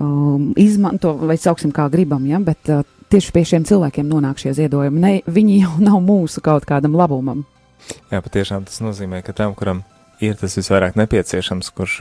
um, 0.02 0.52
izmanto, 0.58 1.14
vai 1.22 1.38
sauksim 1.38 1.72
kā 1.76 1.86
gribam, 1.94 2.26
ja? 2.26 2.42
bet 2.42 2.74
tieši 3.14 3.34
pie 3.36 3.46
šiem 3.46 3.70
cilvēkiem 3.70 4.10
nonāk 4.10 4.42
šie 4.42 4.56
ziedojumi. 4.58 5.00
Ne, 5.00 5.16
viņi 5.30 5.62
jau 5.62 5.74
nav 5.84 6.02
mūsu 6.02 6.42
kaut 6.42 6.66
kādam 6.66 6.98
labumam. 6.98 7.46
Jā, 8.10 8.24
patiešām 8.24 8.66
tas 8.66 8.80
nozīmē, 8.82 9.22
ka 9.22 9.36
tam, 9.36 9.54
kuram 9.60 9.84
ir 10.22 10.36
tas 10.40 10.58
visvairāk 10.60 10.98
nepieciešams, 11.00 11.72
kurš, 11.78 11.98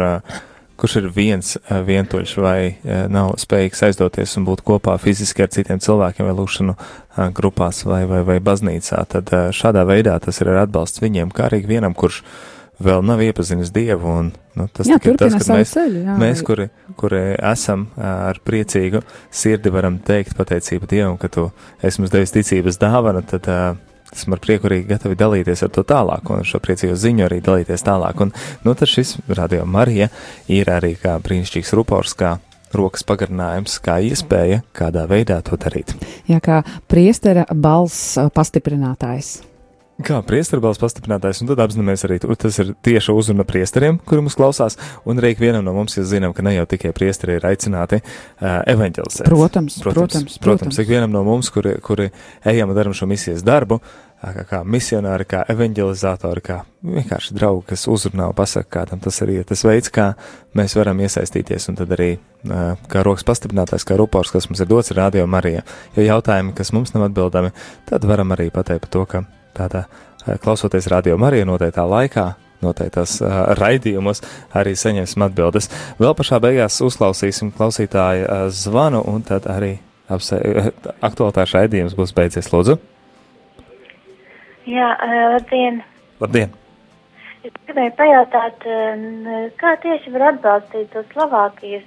kurš 0.81 0.97
ir 1.01 1.11
viens 1.15 1.55
vientuļš 1.71 2.35
vai 2.43 2.59
nav 3.13 3.35
spējīgs 3.41 3.85
aizdoties 3.89 4.37
un 4.41 4.49
būt 4.49 4.65
kopā 4.67 4.97
fiziski 5.03 5.45
ar 5.45 5.53
citiem 5.55 5.83
cilvēkiem 5.83 6.29
vai 6.29 6.37
lūkšanu 6.39 6.77
ā, 6.77 7.29
grupās 7.35 7.85
vai, 7.89 8.03
vai, 8.11 8.25
vai 8.27 8.41
baznīcā, 8.45 9.05
tad 9.15 9.33
šādā 9.55 9.87
veidā 9.89 10.19
tas 10.23 10.43
ir 10.43 10.53
atbalsts 10.57 11.05
viņiem, 11.05 11.33
kā 11.35 11.49
arī 11.49 11.63
ikvienam, 11.63 11.95
kurš 11.95 12.25
vēl 12.83 13.05
nav 13.07 13.23
iepazinis 13.23 13.71
Dievu. 13.75 14.09
Un, 14.09 14.33
nu, 14.59 14.67
tas 14.75 14.89
jā, 14.89 14.99
ir 15.07 15.19
tas, 15.21 15.37
ka 15.39 15.57
mēs, 15.57 15.75
ceļu. 15.77 16.03
Jā, 16.07 16.17
mēs, 16.21 16.43
kuri, 16.47 16.69
kuri 16.99 17.23
esam 17.37 17.87
ar 17.97 18.41
priecīgu 18.45 19.03
sirdi, 19.31 19.73
varam 19.75 20.01
teikt 20.05 20.37
pateicību 20.39 20.91
Dievam, 20.91 21.19
ka 21.21 21.31
tu 21.33 21.49
esi 21.83 22.03
mums 22.03 22.13
devis 22.15 22.35
ticības 22.35 22.81
dāvanu, 22.83 23.25
tad 23.29 23.49
esam 24.13 24.37
ar 24.37 24.43
prieku 24.45 24.69
arī 24.71 24.83
gatavi 24.89 25.19
dalīties 25.19 25.65
ar 25.67 25.73
to 25.75 25.85
tālāk, 25.89 26.31
un 26.33 26.47
šo 26.47 26.61
priecīgo 26.63 26.97
ziņu 26.99 27.27
arī 27.27 27.41
dalīties 27.45 27.87
tālāk. 27.87 28.25
Un, 28.25 28.33
nu, 28.65 28.75
tad 28.75 28.91
šis 28.91 29.17
radio 29.33 29.67
Marija 29.67 30.11
ir 30.53 30.71
arī 30.73 30.95
kā 31.01 31.19
brīnišķīgs 31.23 31.75
rupors, 31.79 32.17
kā 32.19 32.37
rokas 32.77 33.05
pagarinājums, 33.09 33.79
kā 33.85 33.99
iespēja 34.09 34.63
kādā 34.77 35.07
veidā 35.11 35.41
to 35.45 35.59
darīt. 35.61 35.95
Jā, 36.31 36.41
kā 36.45 36.63
priestera 36.89 37.47
balss 37.53 38.19
pastiprinātājs. 38.35 39.52
Kā 40.03 40.19
priesterbals 40.27 40.81
pastiprinātājs, 40.83 41.43
un 41.43 41.51
tad 41.51 41.61
apzināmies 41.63 42.03
arī, 42.09 42.19
tas 42.23 42.59
ir 42.63 42.73
tieša 42.87 43.15
uzruna 43.15 43.45
priesteriem, 43.47 44.01
kuri 44.09 44.25
mums 44.25 44.37
klausās, 44.39 44.79
un 45.07 45.21
arī 45.21 45.35
ikvienam 45.37 45.65
no 45.67 45.75
mums, 45.77 45.97
ja 45.99 46.05
zinām, 46.09 46.35
ka 46.35 46.45
ne 46.47 46.57
jau 46.57 46.65
tikai 46.71 46.95
priesteri 46.97 47.37
ir 47.39 47.47
aicināti 47.47 48.01
uh, 48.03 48.63
evaņģelizēt. 48.73 49.29
Protams, 49.29 49.81
protams, 49.85 50.15
protams, 50.15 50.39
protams. 50.43 50.81
ikvienam 50.83 51.13
no 51.15 51.23
mums, 51.27 51.53
kuri, 51.55 51.77
kuri 51.85 52.09
ejam 52.49 52.73
un 52.73 52.79
darām 52.79 52.97
šo 52.97 53.07
misijas 53.11 53.45
darbu, 53.47 53.79
kā, 54.23 54.45
kā 54.49 54.61
misionāri, 54.67 55.27
kā 55.29 55.43
evaņģelizatori, 55.53 56.45
kā 56.47 56.63
vienkārši 56.87 57.37
draugi, 57.37 57.67
kas 57.73 57.87
uzrunā 57.91 58.31
un 58.31 58.39
pasaka 58.39 58.71
kādam, 58.79 59.03
tas 59.03 59.21
arī 59.25 59.41
ir 59.41 59.49
tas 59.49 59.65
veids, 59.67 59.93
kā 59.93 60.13
mēs 60.59 60.77
varam 60.79 61.03
iesaistīties, 61.03 61.69
un 61.71 61.79
tad 61.79 61.95
arī 61.99 62.11
ā, 62.17 62.65
kā 62.91 63.05
rokas 63.07 63.27
pastiprinātājs, 63.29 63.87
kā 63.89 63.99
rupors, 64.01 64.33
kas 64.35 64.49
mums 64.51 64.63
ir 64.63 64.71
dots 64.71 64.95
radio 64.97 65.27
Marija. 65.31 65.67
Ja 65.99 66.15
jautājumi, 66.15 66.55
kas 66.59 66.75
mums 66.77 66.95
nav 66.97 67.11
atbildami, 67.11 67.55
tad 67.91 68.07
varam 68.09 68.35
arī 68.37 68.51
pateikt 68.55 68.87
par 68.87 68.95
to, 68.97 69.07
ka 69.07 69.25
tādā 69.57 69.85
ā, 69.87 70.39
klausoties 70.43 70.89
radio 70.93 71.19
Marija 71.21 71.47
noteiktā 71.49 71.85
laikā, 71.89 72.27
noteiktās 72.63 73.17
uh, 73.23 73.53
raidījumos 73.59 74.23
arī 74.55 74.75
saņemsim 74.79 75.27
atbildes. 75.27 75.71
Vēl 75.99 76.15
pašā 76.19 76.39
beigās 76.43 76.81
uzklausīsim 76.85 77.51
klausītāju 77.57 78.27
uh, 78.27 78.47
zvanu, 78.55 79.03
un 79.11 79.25
tad 79.27 79.49
arī 79.51 79.77
apse, 80.13 80.39
aktuālitāšu 81.03 81.59
raidījums 81.59 81.97
būs 81.99 82.15
beidzies. 82.17 82.53
Lūdzu, 82.55 82.79
Jā, 84.71 84.93
ā, 84.95 85.23
labdien! 85.35 85.81
labdien! 86.23 86.53
Es 87.43 87.51
gribēju 87.67 87.91
pajautāt, 87.99 88.65
kā 89.59 89.73
tieši 89.83 90.13
var 90.15 90.29
atbalstīt 90.29 90.93
to 90.93 91.03
Slovākijas 91.11 91.83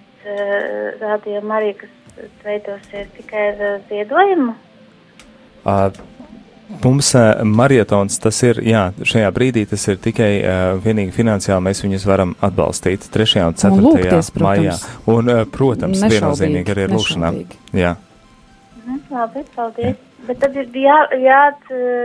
rādījumu 0.99 1.56
arī, 1.56 1.69
kas 1.80 2.25
veidosies 2.43 3.08
tikai 3.15 3.45
ar 3.54 3.78
ziedojumu? 3.88 4.51
Uh, 5.63 5.88
mums 6.84 7.12
uh, 7.15 7.43
marietons 7.45 8.19
tas 8.21 8.39
ir, 8.47 8.62
jā, 8.65 8.88
šajā 9.06 9.32
brīdī 9.36 9.65
tas 9.69 9.86
ir 9.91 9.99
tikai 10.01 10.32
uh, 10.39 10.63
vienīgi 10.84 11.13
finansiāli 11.15 11.67
mēs 11.67 11.84
viņus 11.86 12.08
varam 12.10 12.36
atbalstīt 12.45 13.10
3. 13.13 13.45
un 13.49 13.60
4. 13.62 13.84
lūgties, 13.86 14.32
protams. 14.36 14.41
maijā. 14.47 14.78
Un, 15.12 15.32
uh, 15.32 15.43
protams, 15.49 16.01
Nešaubīgi, 16.01 16.15
viennozīmīgi 16.15 16.75
arī 16.75 16.88
ar 16.88 16.95
nešaubīgi. 16.95 17.62
Jā. 17.82 17.93
Mhm, 18.86 19.01
labi, 19.13 19.45
paldies. 19.56 20.01
Bet 20.25 20.39
tad 20.41 20.56
ir 20.58 20.71
jā, 20.73 20.95
jā, 21.21 21.41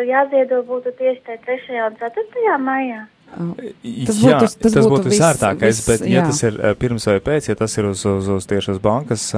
jāziedo 0.08 0.60
būtu 0.68 0.92
tieši 0.98 1.22
tajā 1.24 1.40
3. 1.46 1.78
un 1.86 1.96
4. 2.02 2.58
maijā. 2.60 3.06
Tas 3.30 4.16
jā, 4.18 4.36
būtu- 4.36 4.38
tas 4.40 4.56
tas 4.58 4.74
būtu 4.74 4.92
būtu 4.94 5.10
visērtākais, 5.12 5.82
bet, 5.86 6.06
ja 6.10 6.20
jā. 6.20 6.24
tas 6.26 6.42
ir 6.42 6.56
uh, 6.58 6.72
pirms 6.74 7.06
vai 7.06 7.18
pēc, 7.22 7.50
ja 7.52 7.58
tas 7.58 7.76
ir 7.78 7.86
uz, 7.90 8.02
uz, 8.10 8.30
uz 8.36 8.48
tieši 8.50 8.74
uz 8.74 8.80
bankas 8.82 9.28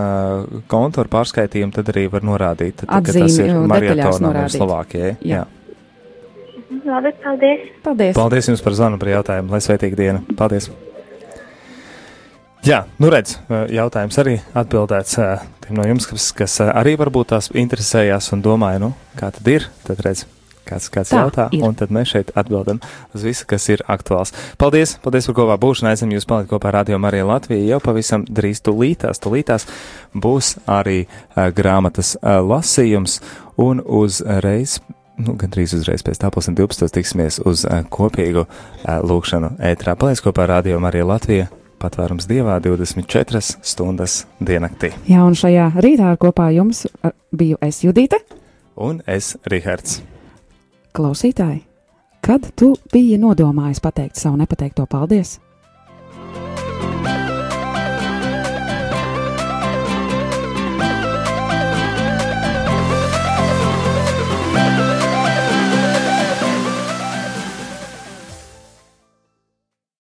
kontu 0.73 1.03
ar 1.05 1.11
pārskaitījumu, 1.13 1.75
tad 1.77 1.91
arī 1.93 2.07
var 2.13 2.25
norādīt, 2.25 2.81
tad, 2.81 2.89
ka 2.89 3.03
tas 3.05 3.21
Atzīmi, 3.21 3.51
ir 3.51 3.67
marietonam 3.69 4.33
un. 4.33 4.49
Slovākijai. 4.57 5.17
Jā. 5.21 5.43
Jā. 5.43 5.49
Labi, 6.87 7.13
paldies. 7.23 7.69
Paldies! 7.85 8.17
Paldies 8.17 8.49
jums 8.49 8.63
par 8.65 8.75
zvanu, 8.75 8.99
par 8.99 9.13
jautājumu. 9.13 9.53
Lai 9.53 9.61
svētīga 9.63 9.99
diena. 9.99 10.23
Paldies! 10.39 10.71
Jā, 12.63 12.85
nu 13.03 13.11
redz, 13.11 13.37
jautājums 13.75 14.19
arī 14.23 14.37
atbildēts 14.55 15.17
tiem 15.65 15.79
no 15.79 15.87
jums, 15.87 16.07
kas, 16.07 16.29
kas 16.37 16.61
arī 16.65 16.95
varbūt 17.01 17.33
tās 17.35 17.51
interesējās 17.59 18.31
un 18.37 18.45
domāja, 18.45 18.79
nu, 18.85 18.93
kā 19.19 19.33
tad 19.35 19.51
ir, 19.51 19.67
tad 19.87 20.03
redz. 20.07 20.25
Kāds, 20.68 20.88
kāds 20.92 21.11
Tā, 21.12 21.25
jautā, 21.25 21.48
ir. 21.53 21.64
un 21.66 21.75
tad 21.79 21.90
mēs 21.94 22.12
šeit 22.14 22.33
atbildam 22.38 22.81
uz 23.14 23.27
visu, 23.27 23.46
kas 23.51 23.66
ir 23.72 23.83
aktuāls. 23.90 24.35
Paldies, 24.61 24.96
paldies 25.03 25.27
par 25.29 25.38
kopā 25.40 25.59
būšanu. 25.62 25.90
Aizem 25.92 26.14
jūs 26.14 26.29
palikt 26.29 26.53
kopā 26.53 26.70
ar 26.70 26.81
Radio 26.81 27.01
Mariju 27.03 27.29
Latviju. 27.33 27.66
Jau 27.72 27.81
pavisam 27.83 28.27
drīz 28.29 28.62
tūlītās, 28.66 29.20
tūlītās 29.22 29.66
būs 30.14 30.57
arī 30.70 31.05
uh, 31.05 31.48
grāmatas 31.55 32.14
uh, 32.20 32.38
lasījums 32.46 33.20
un 33.61 33.83
uzreiz 33.83 34.79
nu, 35.20 35.35
gandrīz 35.38 35.75
uzreiz 35.77 36.05
pēc 36.05 36.20
tā 36.22 36.31
pusdien 36.33 36.57
12. 36.59 36.88
tiksimies 36.94 37.40
uz 37.46 37.66
uh, 37.66 37.83
kopīgu 37.92 38.46
uh, 38.46 39.01
lūkšanu 39.05 39.57
ētrā. 39.72 39.96
Paliec 39.98 40.22
kopā 40.25 40.46
ar 40.46 40.57
Radio 40.59 40.81
Mariju 40.83 41.11
Latviju. 41.11 41.48
Patvērums 41.83 42.29
dievā 42.31 42.61
24 42.62 43.40
stundas 43.66 44.20
diennaktī. 44.38 44.92
Jā, 45.11 45.25
un 45.27 45.35
šajā 45.35 45.72
rītā 45.83 46.12
kopā 46.22 46.53
jums 46.55 46.85
biju 47.35 47.59
es 47.59 47.83
Judīte. 47.83 48.22
Un 48.79 49.03
es 49.11 49.35
Rihards. 49.51 49.98
Klausītāji, 50.93 51.63
kad 52.21 52.51
tu 52.53 52.75
biji 52.93 53.17
nodomājis 53.17 53.81
pateikt 53.81 54.21
savu 54.21 54.37
nepateikto 54.37 54.85
paldies? 54.85 55.39